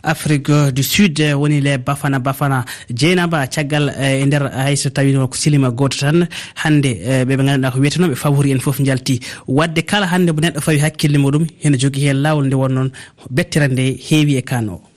afrique 0.05 0.51
du 0.73 0.83
sud 0.83 1.19
eh, 1.21 1.33
woni 1.35 1.61
le 1.61 1.79
bafana 1.79 2.19
bafana. 2.19 2.65
Jeynaba 2.91 3.47
caggal 3.47 3.89
eh, 3.99 4.23
e 4.23 4.27
nder 4.27 4.51
hayso 4.53 4.91
tawino 4.91 5.27
ko 5.29 5.37
silima 5.37 5.71
goto 5.71 5.99
tan 5.99 6.29
hande 6.63 6.91
ɓeɓe 7.29 7.33
eh, 7.33 7.47
ganduɗa 7.47 7.71
ko 7.73 7.79
wiyete 7.81 7.99
noon 7.99 8.13
ɓe 8.15 8.51
en 8.53 8.61
foof 8.61 8.79
jalti 8.85 9.21
wadde 9.49 9.83
kala 9.85 10.07
hande 10.07 10.31
mo 10.33 10.41
neɗɗo 10.41 10.61
fawi 10.61 10.79
hakkille 10.79 11.19
muɗum 11.19 11.47
hene 11.63 11.77
jogui 11.79 12.07
hen 12.09 12.23
lawol 12.23 12.47
nde 12.47 12.55
wonnoon 12.55 12.91
bettira 13.31 13.69
nde 13.69 13.99
heewi 14.09 14.37
e 14.37 14.43
kan 14.43 14.69
o 14.69 14.94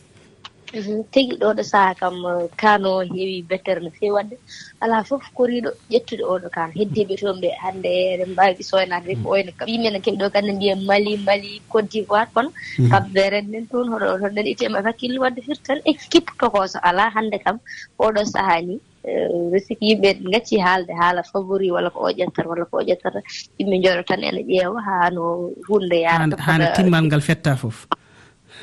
Mhm. 0.78 1.04
tigi 1.12 1.36
ɗo 1.42 1.50
ɗo 1.58 1.64
saha 1.72 1.94
kam 2.00 2.16
eh, 2.26 2.48
kano 2.62 2.92
heewi 3.12 3.42
bettere 3.50 3.80
no 3.82 3.90
feewi 3.98 4.16
wadde. 4.18 4.36
Ala 4.82 5.04
fof 5.04 5.24
koriɗo 5.38 5.70
ƴettude 5.92 6.24
oɗo 6.34 6.48
kano. 6.56 6.72
Heddiɓe 6.80 7.14
toon 7.22 7.38
ɓe 7.42 7.50
hannde 7.64 7.90
eɗen 8.14 8.30
mbawi 8.34 8.64
soynade 8.70 9.12
ko 9.22 9.28
mm. 9.28 9.34
oyno 9.36 9.52
kam. 9.58 9.68
Yimɓe 9.68 9.90
ne 9.92 10.00
keeɓi 10.04 10.18
ɗo 10.22 10.28
kadi 10.34 10.52
mbiya 10.52 10.76
mali 10.90 11.18
mali 11.28 11.62
côte 11.72 11.90
d'ivoire 11.92 12.30
kono 12.34 12.50
mm. 12.80 12.90
kabveren 12.92 13.46
nen 13.52 13.66
toon 13.72 13.88
hoɗo 13.92 14.06
toon 14.22 14.34
ɗen 14.36 14.48
itema 14.54 14.80
e 14.80 14.84
hakkille 14.88 15.20
wadde 15.24 15.42
firtan 15.48 15.80
équipe 15.92 16.32
eh, 16.32 16.38
tokoso 16.40 16.78
ala 16.84 17.10
hannde 17.16 17.38
kam 17.44 17.58
oɗo 18.00 18.22
saha 18.34 18.62
ni. 18.62 18.76
Eh, 19.08 19.30
resiki 19.54 19.86
yimɓe 19.90 20.10
gacci 20.34 20.56
haalde 20.60 20.94
haala 21.02 21.22
favori 21.24 21.72
walla 21.72 21.90
ko 21.90 22.00
o 22.08 22.10
ƴettata 22.12 22.50
walla 22.52 22.66
ko 22.66 22.78
o 22.78 22.84
ƴettata 22.90 23.20
yimɓe 23.58 23.76
jooɗo 23.84 24.04
tan 24.10 24.24
ene 24.24 24.42
ƴeewa 24.44 24.80
haa 24.88 25.10
no 25.16 25.24
hunde 25.68 25.98
yarata 26.06 26.36
hano 26.48 26.66
timmal 26.76 27.04
ngal 27.08 27.22
fetta 27.22 27.56
fof. 27.56 27.88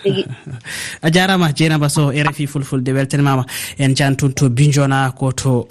a 1.03 1.11
jarama 1.11 1.53
dieynaba 1.53 1.89
sow 1.89 2.11
rfi 2.11 2.47
fulfulde 2.47 2.93
weltanimama. 2.93 3.45
En 3.79 3.95
jantun 3.95 4.35
to 4.35 4.49
bijona 4.51 5.13
ko 5.17 5.33
to 5.33 5.67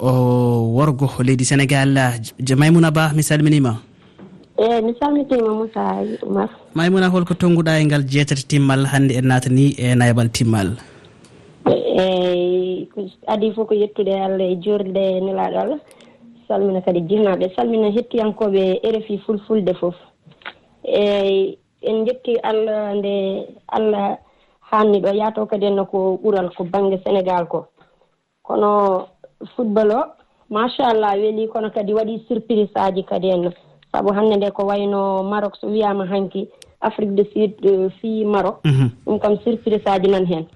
worgo 0.76 1.08
leydi 1.22 1.44
sénégal 1.44 1.94
maymouna 2.56 2.90
ba 2.90 3.12
mi 3.14 3.22
salminima. 3.22 3.78
Eyi 4.58 4.82
mi 4.82 4.94
salmitima 5.00 5.48
moussa 5.54 5.82
oumar. 6.22 6.48
Maymouna 6.74 7.08
holko 7.10 7.34
tonguɗa 7.34 7.80
e 7.80 7.84
ngal 7.84 8.04
jeetati 8.06 8.46
timmal 8.46 8.86
hannde 8.86 9.12
en 9.18 9.26
natani 9.26 9.74
e 9.78 9.94
nayabal 9.94 10.30
timmal. 10.30 10.76
Eyi 11.66 12.88
adi 13.26 13.52
fof 13.54 13.68
ko 13.68 13.74
yettude 13.74 14.14
allah 14.14 14.46
e 14.52 14.56
jurde 14.62 15.20
nelaɗo 15.20 15.58
allah. 15.58 15.80
Salmina 16.48 16.80
kadi 16.82 17.00
jinnaɓe 17.08 17.54
salmina 17.56 17.90
hettiyankoɓe 17.90 18.80
rfi 18.84 19.18
fulfulde 19.26 19.74
foof 19.80 19.94
eyi 20.84 21.58
en 21.86 22.06
jetti 22.06 22.36
allah 22.42 22.94
nde 22.94 23.46
allah 23.68 24.18
hanni 24.70 25.00
ɗo. 25.00 25.10
Yaato 25.14 25.46
kadi 25.46 25.66
henna 25.66 25.84
ko 25.84 26.18
ɓural 26.22 26.50
ko 26.56 26.64
banggue 26.64 26.98
sénégal 27.04 27.46
ko. 27.48 27.66
Kono 28.42 29.08
football 29.56 29.90
o 29.92 30.00
machallah 30.50 31.14
weeli 31.16 31.48
kono 31.48 31.70
kadi 31.70 31.94
waɗi 31.94 32.24
surprise 32.28 32.72
aji 32.74 33.02
kadi 33.04 33.30
henna 33.30 33.50
saabu 33.92 34.12
hannde 34.12 34.36
nde 34.36 34.50
ko 34.50 34.66
wayno 34.66 35.22
maroc 35.22 35.56
so 35.60 35.66
wiyama 35.68 36.06
hanki 36.06 36.48
afrique 36.80 37.14
du 37.14 37.24
sud 37.32 37.52
euh, 37.64 37.90
fi 38.00 38.24
maroc. 38.24 38.60
Mhm. 38.64 38.90
Ɗum 39.06 39.18
kam 39.20 39.36
surprise 39.44 39.86
aji 39.86 40.08
nan 40.10 40.26
hen 40.26 40.46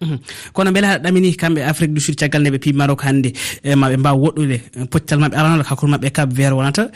Mhm. 0.00 0.18
kono 0.54 0.72
beele 0.72 0.86
haɗa 0.86 1.02
ɗamini 1.04 1.36
kamɓe 1.36 1.60
afrique 1.62 1.92
du 1.94 2.00
sud 2.00 2.16
caggal 2.16 2.40
nde 2.42 2.50
ɓe 2.56 2.58
pi 2.58 2.72
maroc 2.72 3.02
hannde 3.04 3.32
e 3.62 3.74
maɓe 3.74 3.96
mbawa 3.98 4.16
woɗɗude 4.16 4.56
e 4.80 4.84
poccal 4.90 5.18
maɓɓe 5.20 5.36
aranoɗo 5.36 5.64
hakkude 5.68 5.90
maɓɓe 5.92 6.06
e 6.06 6.10
cap 6.10 6.28
vert 6.32 6.54
wonata 6.56 6.88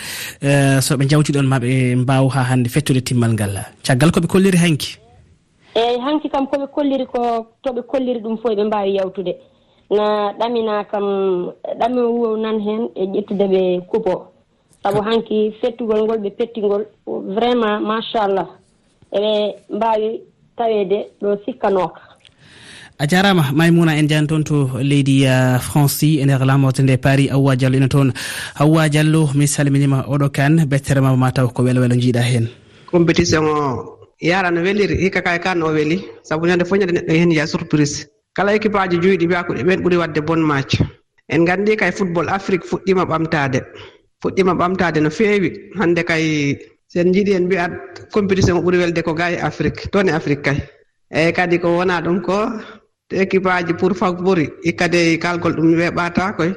so 0.81 0.97
ɓe 0.97 1.05
jawti 1.09 1.33
ɗon 1.33 1.47
maɓe 1.47 1.97
mbaw 1.97 2.29
ha 2.29 2.43
hannde 2.51 2.69
fettude 2.69 3.01
timmal 3.05 3.33
ngal. 3.33 3.61
Caggal 3.85 4.11
koɓe 4.11 4.27
kolliri 4.27 4.57
hanki? 4.57 4.97
Eyyi 5.75 6.01
hanki 6.01 6.31
kam 6.31 6.47
koɓe 6.47 6.67
kolliri 6.73 7.07
ko 7.07 7.47
toɓe 7.63 7.83
kolliri 7.87 8.21
ɗum 8.21 8.39
fof 8.39 8.53
ɓe 8.57 8.65
mbawi 8.65 8.95
yawtude. 8.97 9.35
Na 9.91 10.33
ɗamina 10.39 10.85
kam 10.91 11.05
ɗami 11.81 12.01
wuo 12.01 12.37
nan 12.37 12.59
hen 12.61 12.89
e 12.97 13.05
ƴettude 13.05 13.47
ɓe 13.53 13.81
kupo. 13.91 14.33
Saabu 14.83 15.03
hanki 15.05 15.53
fettugol 15.61 16.05
ngol 16.05 16.19
ɓe 16.25 16.31
pettigol 16.39 16.87
vraiment 17.07 17.81
machallah 17.85 18.49
eɓe 19.13 19.55
mbawi 19.77 20.21
tawede 20.57 20.99
ɗo 21.21 21.37
sikkanoka 21.45 22.01
a 22.99 23.07
jarama 23.07 23.51
maymouna 23.53 23.97
en 23.99 24.07
jani 24.09 24.27
toon 24.29 24.45
to 24.45 24.57
leydi 24.91 25.27
euh, 25.27 25.59
franci 25.59 26.21
e 26.21 26.25
nder 26.25 26.45
lamorde 26.47 26.81
nde 26.83 26.97
paris 26.97 27.31
awwa 27.33 27.57
diallo 27.57 27.77
ina 27.77 27.89
toon. 27.89 28.13
Awwa 28.61 28.89
diallo 28.89 29.31
mi 29.35 29.47
salminima 29.47 30.05
oɗo 30.07 30.29
kane 30.33 30.65
betterema 30.67 31.17
mataw 31.17 31.49
ko 31.49 31.63
welo 31.63 31.81
welo 31.81 31.95
jiiɗa 31.97 32.23
hen. 32.23 32.49
Compétition 32.87 33.45
o 33.47 33.99
yara 34.21 34.51
no 34.51 34.61
weliri 34.63 34.95
hikka 34.97 35.23
kay 35.23 35.37
e 35.37 35.39
kan 35.41 35.63
o 35.63 35.73
weeli 35.75 36.05
saabu 36.23 36.47
ñande 36.47 36.65
fof 36.65 36.79
ñande 36.79 36.93
neɗɗo 36.95 37.13
e 37.13 37.19
hen 37.19 37.33
ya 37.33 37.47
surprise. 37.47 38.07
Kala 38.37 38.55
équipe 38.55 38.77
aji 38.79 38.97
juyɗi 39.03 39.27
mbiya 39.27 39.45
ko 39.45 39.53
ɓen 39.55 39.81
ɓuuri 39.83 39.97
wadde 39.97 40.21
bon 40.21 40.39
match. 40.41 40.81
En 41.29 41.45
gandi 41.45 41.77
kay 41.77 41.91
football 41.91 42.29
afrique 42.29 42.65
fuɗɗima 42.65 43.05
ɓamtade 43.05 43.61
fuɗɗima 44.23 44.55
ɓamtade 44.55 45.01
no 45.03 45.11
feewi. 45.11 45.51
Hande 45.79 46.05
kay 46.05 46.57
sen 46.87 47.13
jiiɗi 47.13 47.35
en 47.35 47.45
mbiyat 47.47 47.73
compétition 48.13 48.57
o 48.59 48.63
ɓuuri 48.63 48.79
welde 48.79 49.03
ko 49.03 49.15
ga 49.15 49.33
e 49.33 49.37
afrique 49.41 49.91
toon 49.91 50.09
e 50.09 50.13
afrique 50.13 50.43
kay. 50.43 50.59
Eyyi 51.11 51.33
kadi 51.33 51.59
ko 51.59 51.77
wona 51.79 52.01
ɗum 52.01 52.21
ko 52.23 52.37
équipe 53.11 53.47
aji 53.47 53.75
pour 53.75 53.93
favori 53.97 54.49
hikkade 54.65 55.19
kalgol 55.21 55.53
ɗum 55.57 55.75
weɓata 55.77 56.33
koye. 56.37 56.55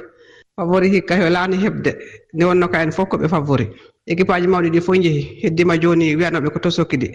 Favori 0.56 0.88
hikka 0.90 1.14
helani 1.16 1.56
heɓde. 1.56 1.92
Nde 2.34 2.44
wonno 2.44 2.68
ka 2.68 2.82
en 2.82 2.90
fof 2.92 3.08
koɓe 3.08 3.28
favori. 3.28 3.66
Équipe 4.06 4.30
aji 4.32 4.46
mawɗi 4.46 4.70
ɗi 4.70 4.80
fof 4.80 4.96
jeehi 4.96 5.40
heddima 5.42 5.76
joni 5.80 6.16
wiyanoɓe 6.16 6.48
ko 6.52 6.58
tosoki 6.58 6.96
ɗi. 6.96 7.08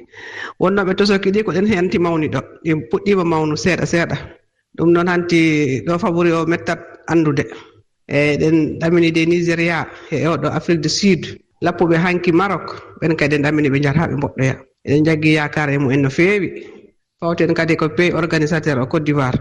Wonnoɓe 0.59 0.95
tosoki 0.95 1.31
ɗi 1.31 1.43
ko 1.43 1.51
ɗen 1.51 1.65
henti 1.67 1.97
mawni 1.99 2.27
ɗo. 2.29 2.39
Ɗi 2.63 2.71
puɗɗima 2.91 3.23
mawnu 3.25 3.55
seeɗa 3.57 3.85
seeɗa. 3.85 4.15
Ɗum 4.77 4.91
noon 4.91 5.07
hanti 5.07 5.81
ɗo 5.85 5.97
favori 5.99 6.31
o 6.31 6.45
mettat 6.45 6.79
andude 7.07 7.43
eyyi 8.07 8.37
ɗen 8.37 8.79
ɗamini 8.79 9.11
de 9.11 9.25
nigéria 9.25 9.87
e 10.11 10.27
oɗo 10.27 10.47
afrique 10.47 10.81
du 10.81 10.89
sud. 10.89 11.25
Lappuɓe 11.61 11.95
hanki 11.97 12.31
marok 12.31 12.97
ɓen 13.01 13.15
kadi 13.15 13.35
en 13.35 13.41
ɗamini 13.43 13.69
ɓe 13.69 13.81
jataɓe 13.83 14.15
mboɗɗoya. 14.15 14.55
Eɗen 14.85 15.05
jaggui 15.05 15.33
yakar 15.35 15.69
e 15.69 15.77
mumen 15.77 16.01
no 16.01 16.09
feewi. 16.09 16.49
fawten 17.23 17.55
kadi 17.55 17.79
ko 17.79 17.87
pays 17.95 18.13
organisateur 18.13 18.77
o 18.83 18.85
côte 18.91 19.05
d'ivoire. 19.05 19.39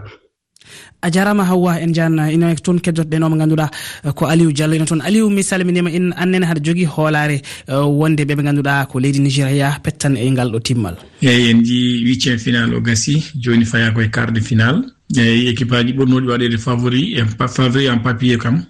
A 1.01 1.11
jarama 1.11 1.43
hawwa 1.43 1.81
en 1.83 1.91
jan 1.93 2.15
ino 2.31 2.47
toon 2.55 2.79
keddotoɗen 2.79 3.27
mo 3.27 3.35
ganduɗa 3.35 3.67
ko 4.15 4.25
aliou 4.25 4.51
diallo 4.55 4.75
ino 4.75 4.85
toon 4.85 5.01
aliou 5.03 5.29
mi 5.29 5.43
salminima 5.43 5.89
in 5.91 6.13
annene 6.15 6.45
haɗa 6.47 6.63
jogui 6.63 6.85
hoolare 6.85 7.41
e, 7.67 7.73
wonde 7.99 8.23
ɓeɓe 8.23 8.43
ganduɗa 8.47 8.87
ko 8.89 8.99
leydi 8.99 9.19
nigéria 9.19 9.77
pettan 9.83 10.15
e 10.15 10.31
ngal 10.31 10.49
ɗo 10.53 10.59
timmal. 10.61 10.95
Eyyi 11.21 11.51
en 11.51 11.59
ji 11.67 12.05
huitiéme 12.05 12.39
final 12.39 12.73
o 12.73 12.79
gasi 12.79 13.19
joni 13.35 13.65
faya 13.65 13.91
koye 13.91 14.09
quart 14.09 14.31
de 14.31 14.39
final 14.39 14.75
eyyi 15.17 15.49
équipe 15.51 15.73
aji 15.75 15.91
ɓurnoɗi 15.93 16.27
waɗede 16.31 16.57
favori 16.57 17.19
favori 17.49 17.87
en 17.89 17.99
papier 17.99 18.37
kam. 18.37 18.63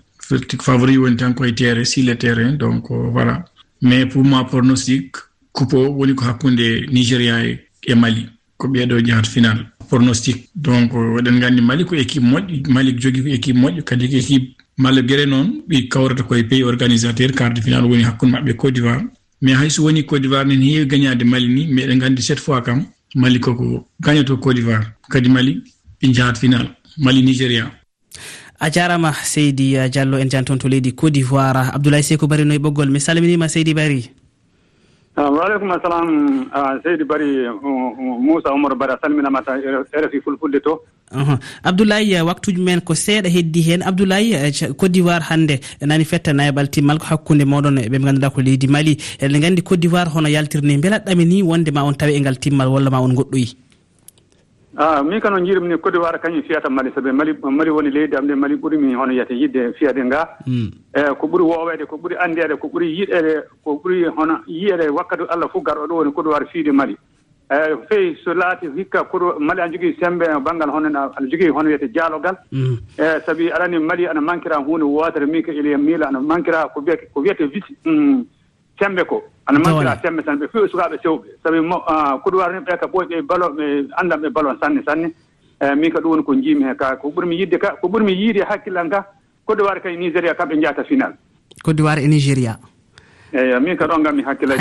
Favori 0.59 0.97
woni 0.97 1.17
tan 1.17 1.33
koye 1.33 1.53
terrain 1.53 1.85
sur 1.85 2.03
le 2.03 2.15
terrain 2.15 2.53
donc 2.53 2.89
euh, 2.89 3.09
voilà. 3.11 3.45
Mais 3.81 4.07
pour 4.07 4.23
moi 4.23 4.43
pronostic 4.45 5.15
coupe 5.51 5.73
o 5.75 5.89
woni 5.99 6.15
ko 6.15 6.25
hakkude 6.25 6.87
nigéria 6.91 7.45
e, 7.45 7.59
e 7.85 7.93
mali. 7.93 8.32
ko 8.57 8.67
ɓeeɗo 8.67 9.05
jahat 9.05 9.25
final. 9.25 9.57
Pronostic. 9.89 10.49
Donc 10.55 10.91
eɗen 10.93 11.35
nganndi 11.37 11.61
mali 11.61 11.85
ko 11.85 11.95
équipe 11.95 12.23
moƴƴi 12.23 12.63
mali 12.69 12.95
jogii 12.97 13.21
ko 13.23 13.27
équipe 13.29 13.57
moƴƴo 13.57 13.83
kadi 13.83 14.09
ko 14.09 14.15
équipe 14.17 14.55
malgré 14.77 15.25
noon 15.25 15.61
ɓi 15.67 15.87
kawrata 15.87 16.23
koye 16.23 16.43
pays 16.43 16.63
organisateur 16.63 17.31
quart 17.31 17.53
de 17.53 17.61
final 17.61 17.85
woni 17.85 18.03
hakkunde 18.03 18.31
maɓɓe 18.33 18.49
e 18.49 18.53
côte 18.55 18.73
d'ivoire. 18.73 19.01
Mais 19.41 19.53
hayso 19.53 19.83
woni 19.83 20.05
côte 20.05 20.21
d'ivoire 20.21 20.45
nen 20.45 20.61
heewi 20.61 20.87
gagnade 20.87 21.23
mali 21.23 21.47
ni 21.47 21.67
mais 21.67 21.83
eɗen 21.85 21.97
nganndi 21.97 22.21
cette 22.21 22.39
fois 22.39 22.61
kam 22.61 22.85
mali 23.15 23.39
koko 23.39 23.87
gagnato 24.01 24.37
côte 24.37 24.55
d'ivoire. 24.55 24.83
Kadi 25.09 25.29
mali 25.29 25.61
ɓe 26.01 26.13
jahat 26.13 26.37
final. 26.37 26.67
Mali 26.97 27.21
nigéria. 27.23 27.71
A 28.59 28.71
jarama 28.71 29.13
seydi 29.13 29.75
diallo 29.91 30.17
en 30.17 30.29
jan 30.29 30.43
toon 30.43 30.57
to 30.57 30.67
leydi 30.67 30.93
côte 30.93 31.13
d'ivoire. 31.13 31.71
Abdoulaye 31.75 32.03
seko 32.03 32.27
bari 32.27 32.45
no 32.45 32.53
e 32.53 32.57
ɓoggol 32.57 32.89
mi 32.89 32.99
salminima 32.99 33.47
seydi 33.49 33.73
bari. 33.73 34.09
waaleykum 35.15 35.71
assalam. 35.71 36.49
Ah, 36.53 36.79
Seydi 36.83 37.03
bari 37.03 37.45
uh, 37.47 37.53
uh, 37.53 38.17
moussa 38.19 38.49
oumar 38.51 38.75
bari 38.75 38.93
a 38.93 38.97
salminamata 39.01 39.57
rfi 40.05 40.21
fulfulde 40.21 40.59
to. 40.63 40.81
Abdoulaye 41.63 42.21
uh, 42.21 42.27
waktuji 42.27 42.61
men 42.61 42.81
ko 42.81 42.93
seeɗa 42.93 43.29
heddi 43.29 43.61
hen. 43.61 43.83
Abdoulaye 43.83 44.51
côte 44.77 44.91
d'ivoire 44.91 45.21
hannde 45.29 45.59
nani 45.81 46.05
fetta 46.05 46.33
nayabal 46.33 46.69
timmal 46.69 46.97
ko 46.97 47.05
hakkude 47.05 47.45
moɗon 47.45 47.77
ɓe 47.89 47.99
ganduɗa 47.99 48.29
ko 48.33 48.41
leydi 48.41 48.67
mali. 48.67 48.97
Eɗen 49.21 49.41
gandi 49.41 49.61
côte 49.61 49.79
d'ivoire 49.81 50.09
hono 50.09 50.29
yaltirni 50.29 50.77
beela 50.77 50.99
ɗamini 50.99 51.43
wonde 51.43 51.71
ma 51.71 51.83
on 51.83 51.93
tawi 51.93 52.15
e 52.15 52.19
ngal 52.19 52.37
timmal 52.39 52.67
walla 52.67 52.89
ma 52.89 52.99
on 53.01 53.13
goɗɗoyi 53.13 53.55
Ah, 54.75 54.97
a 54.97 55.03
min 55.03 55.19
kano 55.21 55.37
jiirmi 55.37 55.67
ni 55.67 55.77
côte 55.77 55.93
d'ivoire 55.93 56.17
kañum 56.19 56.41
fiyata 56.43 56.67
mali. 56.69 56.91
Sabi 56.95 57.11
mali 57.11 57.33
mali 57.43 57.69
woni 57.69 57.91
leydi 57.91 58.15
am 58.15 58.25
nde 58.25 58.33
mali 58.33 58.55
ɓurimi 58.55 58.95
hono 58.95 59.11
yiyata 59.11 59.33
yidde 59.33 59.73
fiyade 59.77 60.03
nga. 60.05 60.37
Hmm. 60.45 60.71
E 60.95 61.13
ko 61.13 61.27
ɓuri 61.27 61.43
woowede 61.43 61.85
ko 61.85 61.97
ɓuri 61.97 62.17
anndede 62.17 62.57
ko 62.57 62.67
ɓuri 62.73 62.87
yiɗede 62.97 63.33
ko 63.63 63.79
ɓuri 63.83 64.05
hono 64.17 64.41
yiyede 64.47 64.89
wakkati 64.89 65.23
allah 65.29 65.49
fof 65.51 65.63
garɗo 65.63 65.85
ɗo 65.87 65.95
woni 65.95 66.11
côte 66.11 66.25
d'ivoire 66.25 66.47
fiide 66.51 66.71
mali. 66.71 66.97
Eyi 67.51 67.75
feewi 67.87 68.17
so 68.23 68.33
laati 68.33 68.65
hikka 68.75 69.03
koto 69.03 69.37
hmm. 69.37 69.43
e, 69.43 69.45
mali 69.45 69.61
ana 69.61 69.71
jogii 69.71 69.95
sembe 69.99 70.25
baŋngal 70.25 70.69
hono 70.71 70.87
ana 70.87 71.29
jogii 71.29 71.49
hono 71.53 71.69
wiyete 71.69 71.93
jaalogal 71.93 72.37
e 72.97 73.21
sabi 73.25 73.51
aɗani 73.51 73.77
mali 73.77 74.07
ana 74.07 74.21
manquira 74.21 74.57
hunde 74.57 74.85
wootere 74.85 75.27
mi 75.27 75.43
ko 75.43 75.51
ili 75.51 75.77
miila 75.77 76.07
ana 76.07 76.19
manquira 76.19 76.65
ko 76.73 76.81
wiyete 76.81 77.11
ko 77.13 77.19
wiyete 77.21 77.45
visi 77.45 77.77
hmm, 77.85 78.25
sembe 78.79 79.05
ko. 79.05 79.21
ana 79.47 79.59
mantira 79.59 79.99
semme 80.01 80.23
tan 80.23 80.37
ɓe 80.39 80.47
fewi 80.51 80.69
sukaaɓe 80.69 80.97
sewɓe. 81.03 81.27
Sabi 81.43 81.57
kuduwar 82.23 82.53
ni 82.53 82.59
ɓe 82.59 82.77
ka 82.79 82.87
ɓoy 82.87 83.05
ɓe 83.09 83.21
balo 83.21 83.49
ɓe 83.57 83.87
andan 83.97 84.21
ɓe 84.21 84.29
balon 84.29 84.57
sanne 84.61 84.81
sanne. 84.85 85.07
Eyi 85.61 85.75
min 85.75 85.91
ka 85.91 85.99
ɗum 85.99 86.09
woni 86.11 86.23
ko 86.23 86.33
jiimi 86.35 86.63
he 86.63 86.75
ka 86.75 86.95
ko 86.95 87.09
ɓurmi 87.09 87.35
yidde 87.39 87.57
ka 87.59 87.75
ko 87.81 87.87
ɓurmi 87.87 88.11
yiide 88.11 88.43
hakkillan 88.49 88.89
ka. 88.89 89.05
Côte 89.45 89.57
d'ivoire 89.57 89.81
kay 89.81 89.97
nigéria 89.97 90.33
kamɓe 90.33 90.55
njahata 90.57 90.83
final. 90.83 91.13
Côte 91.63 91.75
d'ivoire 91.75 91.99
e 91.99 92.07
nigéria. 92.07 92.57
Eyi 93.33 93.59
min 93.59 93.75
ka 93.75 93.85
ɗon 93.87 93.99
ngam 93.99 94.15
mi 94.15 94.23
hakkilla 94.23 94.55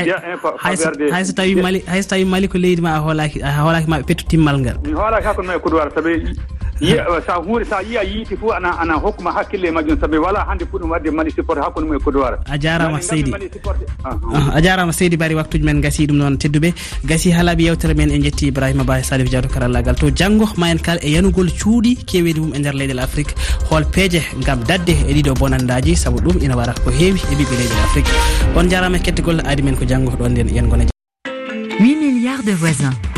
hayso 0.59 0.91
eh, 0.99 1.35
tawi 1.37 1.55
mali 1.55 1.81
hayso 1.87 2.09
tawi 2.09 2.25
mali 2.25 2.49
ko 2.49 2.59
leydi 2.59 2.83
ma 2.83 2.97
a 2.97 3.01
hoolaki 3.01 3.43
a 3.43 3.51
hoolaki 3.63 3.89
maɓe 3.91 4.05
pettu 4.07 4.25
timmal 4.27 4.59
ngal. 4.59 4.79
Mi 4.85 4.93
hoolaki 4.93 5.27
hakkude 5.27 5.47
ma 5.47 5.55
e 5.57 5.61
coudoir 5.61 5.91
sabi 5.95 6.23
Eh, 6.83 6.99
sa 7.27 7.35
huuri 7.39 7.65
sa 7.65 7.79
yiya 7.81 8.03
yiiti 8.03 8.37
fof 8.37 8.53
ana 8.57 8.71
ana 8.83 8.95
hokkuma 8.99 9.31
hakkille 9.33 9.69
e 9.69 9.71
majjum. 9.71 9.99
Saabi 10.01 10.19
wala 10.19 10.41
hannde 10.49 10.65
pour 10.67 10.81
ɗum 10.81 10.91
wadde 10.91 11.11
mani 11.15 11.31
supporté 11.31 11.61
hakkude 11.63 11.87
mum 11.87 11.97
e 11.97 12.01
kodowara 12.03 12.39
a 12.51 12.59
jarama 12.59 13.01
seydi. 13.01 13.31
Ah, 14.05 14.57
a 14.57 14.61
jarama 14.61 14.93
seydi 14.93 15.17
bari 15.17 15.35
waktuji 15.35 15.63
men 15.65 15.81
gasi 15.81 16.07
ɗum 16.07 16.17
noon 16.19 16.37
tedduɓe. 16.43 16.75
Gasi 17.07 17.31
haalaɓe 17.31 17.63
yewtere 17.63 17.95
men 17.95 18.11
en 18.11 18.23
jetti 18.23 18.49
ibrahima 18.49 18.85
ba 18.85 18.99
e 18.99 19.03
salif 19.03 19.31
diato 19.31 19.49
karallagal 19.49 19.95
to 19.95 20.11
janggo 20.11 20.49
ma 20.59 20.71
en 20.75 20.79
kal 20.79 20.99
e 21.03 21.11
yanugol 21.15 21.47
cuuɗi 21.55 22.03
kewedi 22.05 22.41
mum 22.41 22.55
e 22.55 22.59
nder 22.59 22.75
leyɗel 22.75 22.99
afrique 22.99 23.35
hol 23.71 23.85
peeje 23.85 24.21
gam 24.45 24.59
dadde 24.67 24.91
e 25.07 25.13
ɗiɗo 25.15 25.39
bonandaji 25.39 25.95
saabu 25.97 26.19
ɗum 26.19 26.43
ina 26.43 26.57
waɗata 26.57 26.83
ko 26.83 26.91
heewi 26.91 27.21
e 27.31 27.35
ɓiɓɓe 27.39 27.55
leyɗel 27.61 27.83
afrique. 27.87 28.11
On 28.57 28.67
jarama 28.69 28.97
e 28.97 29.01
kettigol 29.01 29.39
aadi 29.47 29.63
men 29.63 29.77
ko 29.77 29.85
janggo 29.87 30.11
ɗon 30.19 30.31
nden 30.35 30.49
yen 30.51 30.67
gona 30.69 30.85
8 31.79 31.97
milliards 31.97 32.45
de 32.45 32.53
voisins. 32.55 33.12